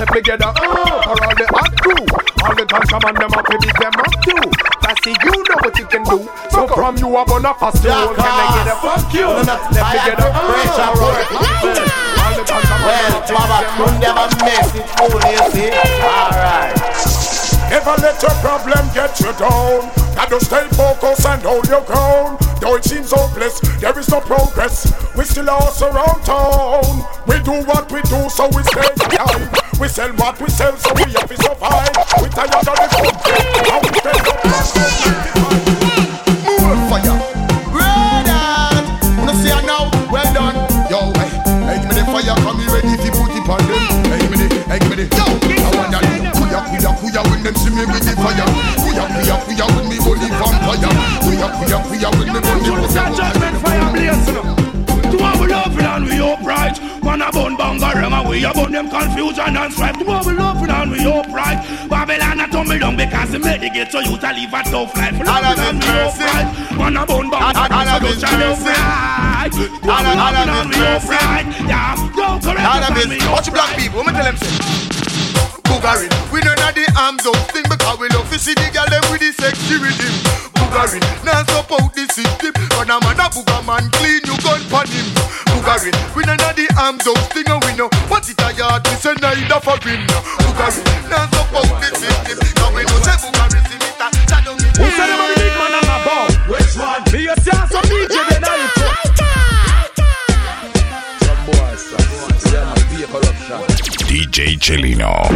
Let 0.00 0.08
me 0.14 0.20
get 0.22 0.40
a 0.40 0.48
oh 0.48 1.02
for 1.04 1.18
all 1.18 1.34
the 1.36 1.46
hot 1.52 1.72
crew. 1.76 2.04
All 2.40 2.54
the 2.56 2.64
man 2.64 3.14
them 3.20 3.36
up 3.36 3.44
to 3.44 3.58
beat 3.60 3.76
them 3.76 3.92
up 4.00 4.14
too. 4.24 4.66
See 5.04 5.12
you 5.12 5.34
know 5.44 5.60
what 5.60 5.76
you 5.78 5.86
can 5.86 6.04
do. 6.08 6.24
So 6.48 6.66
from 6.68 6.96
you 6.96 7.14
I'm 7.16 7.26
gonna 7.26 7.52
pass 7.52 7.78
the 7.82 7.92
whole 7.92 8.14
can 8.14 8.24
I 8.24 8.46
get 8.56 8.72
a 8.72 8.76
fuck 8.80 9.12
you? 9.12 9.28
Let 9.28 9.92
me 9.92 9.98
get 10.08 10.18
a 10.18 10.24
uh, 10.24 10.40
pressure 10.46 10.92
work. 10.96 11.26
All 11.36 12.32
the 12.32 12.42
ganja 12.48 12.76
man 12.80 12.88
Well, 12.88 13.18
Baba, 13.28 13.58
you 13.76 13.86
never 14.00 14.26
mess 14.40 14.72
it, 14.72 14.86
only 15.02 15.36
see. 15.52 15.68
Alright. 16.00 16.85
Never 17.76 18.00
let 18.00 18.22
your 18.22 18.30
problem 18.40 18.88
get 18.94 19.20
you 19.20 19.34
down. 19.34 19.92
Gotta 20.16 20.40
stay 20.42 20.66
focused 20.68 21.26
and 21.26 21.42
hold 21.42 21.68
your 21.68 21.82
ground. 21.82 22.38
Though 22.58 22.76
it 22.76 22.84
seems 22.84 23.12
hopeless, 23.12 23.60
there 23.80 23.98
is 23.98 24.08
no 24.08 24.20
progress. 24.22 24.90
We 25.14 25.24
still 25.24 25.44
lost 25.44 25.82
around 25.82 26.24
town. 26.24 27.04
We 27.26 27.38
do 27.40 27.52
what 27.68 27.92
we 27.92 28.00
do, 28.00 28.30
so 28.30 28.48
we 28.56 28.62
stay 28.62 28.88
alive. 29.18 29.52
We 29.78 29.88
sell 29.88 30.10
what 30.14 30.40
we 30.40 30.48
sell, 30.48 30.74
so 30.78 30.90
we 30.94 31.02
have 31.02 31.28
to 31.28 31.36
survive. 31.36 31.92
We 32.22 32.30
tired 32.30 32.54
of 32.54 32.64
the 32.64 32.88
country, 32.96 33.44
and 33.70 35.60
we. 35.60 35.65
Me 47.76 47.84
with 47.84 48.04
the 48.08 48.14
fire. 48.16 48.48
Kuya, 48.80 49.04
kuya, 49.12 49.36
kuya 49.44 49.66
when 49.76 49.86
me 49.92 49.96
body 50.00 50.28
vampire. 50.40 50.90
Kuya, 51.20 51.48
kuya, 51.60 51.78
kuya 51.84 52.08
when 52.16 52.28
me 52.32 52.40
body 52.40 52.70
Judgment 53.16 53.56
fire 53.60 53.92
blazing 53.92 54.66
to 55.12 55.22
our 55.22 55.46
loving 55.46 55.86
and 55.86 56.04
we 56.04 56.18
upright. 56.18 56.80
Man 57.04 57.22
a 57.22 57.30
bun 57.30 57.56
bangarang 57.56 58.12
and 58.12 58.28
we 58.28 58.44
a 58.44 58.52
bun 58.52 58.72
them 58.72 58.90
confusion 58.90 59.56
and 59.56 59.72
strife. 59.72 59.98
To 59.98 60.10
our 60.10 60.32
loving 60.32 60.70
and 60.70 60.90
we 60.90 61.06
upright. 61.06 61.62
Babylon 61.88 62.40
a 62.40 62.48
tumble 62.48 62.78
down 62.78 62.96
because 62.96 63.30
they 63.30 63.38
made 63.38 63.60
the 63.60 63.70
gate 63.70 63.92
so 63.92 64.00
you 64.00 64.16
to 64.16 64.30
live 64.32 64.52
a 64.52 64.62
tough 64.64 64.96
life. 64.96 65.18
Loving 65.20 65.60
and 65.62 65.78
we 65.84 65.90
upright. 66.00 66.48
Man 66.78 66.96
a 66.96 67.06
bun 67.06 67.30
bangarang 67.30 67.86
so 67.86 68.08
you 68.08 68.20
to 68.20 68.36
upright. 68.56 69.52
To 69.52 69.90
our 69.92 70.16
loving 70.16 70.50
and 70.50 70.68
we 70.72 70.80
upright. 70.80 71.46
Yeah, 71.68 71.94
go 72.16 72.40
correct 72.40 72.90
and 72.90 73.10
we 73.10 73.18
Watch 73.30 73.52
black 73.52 73.76
people, 73.78 74.02
let 74.02 74.06
me 74.06 74.12
tell 74.12 74.32
them. 74.32 74.36
Boogarin, 75.66 76.10
we 76.32 76.40
none 76.40 76.58
of 76.62 76.74
the 76.74 76.86
arms 76.96 77.26
out 77.26 77.36
see 78.46 78.54
the 78.54 78.70
girl 78.70 78.86
them 78.86 79.02
with 79.10 79.18
the 79.18 79.34
sexy 79.34 79.74
rhythm. 79.74 80.14
Boogarin, 80.54 81.02
now 81.26 81.42
support 81.50 81.90
the 81.98 82.06
system, 82.14 82.54
but 82.78 82.86
a 82.86 82.96
man 83.02 83.18
a 83.18 83.26
booger 83.26 83.62
man 83.66 83.90
clean 83.98 84.22
you 84.22 84.38
gun 84.38 84.62
pon 84.70 84.86
him. 84.86 85.02
Boogarin, 85.50 85.90
we 86.14 86.22
none 86.22 86.38
of 86.38 86.54
the 86.54 86.70
arms 86.78 87.02
out 87.10 87.18
thing 87.34 87.50
and 87.50 87.58
we 87.66 87.74
know 87.74 87.90
what 88.06 88.22
it 88.30 88.38
a 88.38 88.54
yard 88.54 88.86
we 88.86 88.94
say 89.02 89.18
neither 89.18 89.58
for 89.58 89.74
him. 89.82 89.98
Boogarin, 90.46 90.86
now 91.10 91.26
support 91.34 91.74
the 91.82 91.90
system, 91.98 92.38
because 92.38 92.70
we 92.70 92.86
know 92.86 93.02
say 93.02 93.18
Boogarin 93.18 93.66
see 93.66 93.82
me 93.82 93.90
ta 93.98 94.14
ta 94.30 94.38
down 94.46 94.54
me. 94.62 94.70
Who 94.78 94.86
said 94.94 95.10
about 95.10 95.26
the 95.26 95.42
big 95.42 95.54
man 95.58 95.74
and 95.74 95.90
a 95.90 95.98
bow? 96.06 96.30
Which 96.46 96.78
one? 96.78 97.02
Me 97.10 97.26
a 97.26 97.34
see 97.42 97.50
some 97.50 97.82
DJ 97.90 98.14
then 98.30 98.46
I 98.46 98.62
Some 101.18 101.42
boys, 101.50 101.82
some 101.82 102.06
boys, 102.14 102.46
yeah, 102.46 102.62
man, 102.62 102.78
be 102.94 103.02
a 103.02 103.10
corruption. 103.10 103.58
DJ 104.06 104.54
Chelino. 104.62 105.34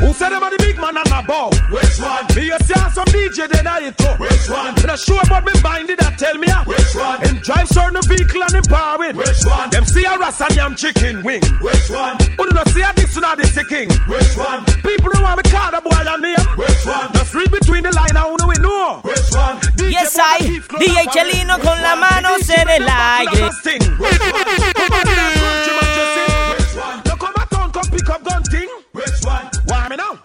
Who 0.00 0.12
said 0.12 0.30
them 0.30 0.42
are 0.42 0.50
the 0.50 0.58
big 0.60 0.76
man 0.76 0.96
and 0.96 1.08
a 1.08 1.22
bow? 1.24 1.48
Which 1.72 1.96
one? 2.00 2.24
Me 2.36 2.52
you 2.52 2.58
see 2.68 2.76
some 2.92 3.08
DJ 3.08 3.48
then 3.48 3.66
I 3.66 3.88
it 3.88 4.00
up. 4.04 4.20
Which 4.20 4.48
one? 4.48 4.76
In 4.84 4.90
a 4.90 4.96
show 4.96 5.18
about 5.18 5.44
me 5.44 5.52
binding. 5.62 5.96
that 5.96 6.18
tell 6.18 6.36
me 6.36 6.48
ah. 6.50 6.64
Which 6.68 6.92
one? 6.94 7.24
In 7.24 7.40
drive 7.40 7.68
certain 7.68 8.02
vehicle 8.04 8.42
and 8.44 8.60
him 8.60 8.64
it. 8.68 9.16
Which 9.16 9.44
one? 9.48 9.70
Them 9.70 9.84
see 9.84 10.04
a 10.04 10.18
rass 10.18 10.40
and 10.40 10.54
yam 10.54 10.76
chicken 10.76 11.24
wing. 11.24 11.40
Which 11.64 11.88
one? 11.88 12.20
Who 12.36 12.44
do 12.44 12.52
not 12.52 12.68
see 12.68 12.84
a 12.84 12.92
this 12.92 13.16
and 13.16 13.24
a 13.24 13.36
this 13.36 13.56
king? 13.68 13.88
Which 14.04 14.36
one? 14.36 14.64
People 14.84 15.16
don't 15.16 15.24
want 15.24 15.40
me 15.40 15.48
call 15.48 15.72
a 15.72 15.80
boy 15.80 15.96
and 15.96 16.22
name. 16.22 16.44
Which 16.60 16.84
one? 16.84 17.08
Just 17.16 17.34
read 17.34 17.50
between 17.50 17.82
the 17.88 17.92
line 17.96 18.16
I 18.16 18.28
who 18.28 18.36
we 18.36 18.60
know. 18.60 19.00
Which 19.00 19.32
one? 19.32 19.56
DJ 19.80 19.96
yes 19.96 20.16
I, 20.20 20.60
DJ 20.76 21.08
Chelino 21.08 21.56
con 21.56 21.80
la 21.80 21.96
mano 21.96 22.36
se 22.44 22.52
en 22.52 22.68
el 22.68 22.84
aire. 22.84 23.48
Which 23.48 23.64
one? 26.76 27.00
Look 27.08 27.22
on 27.24 27.32
my 27.32 27.44
tongue, 27.48 27.72
come 27.72 27.88
pick 27.90 28.08
up 28.10 28.22
gun 28.24 28.42
thing. 28.44 28.68
Which 28.92 29.24
one? 29.24 29.55
Why 29.66 29.88
me 29.88 29.96
now? 29.96 30.20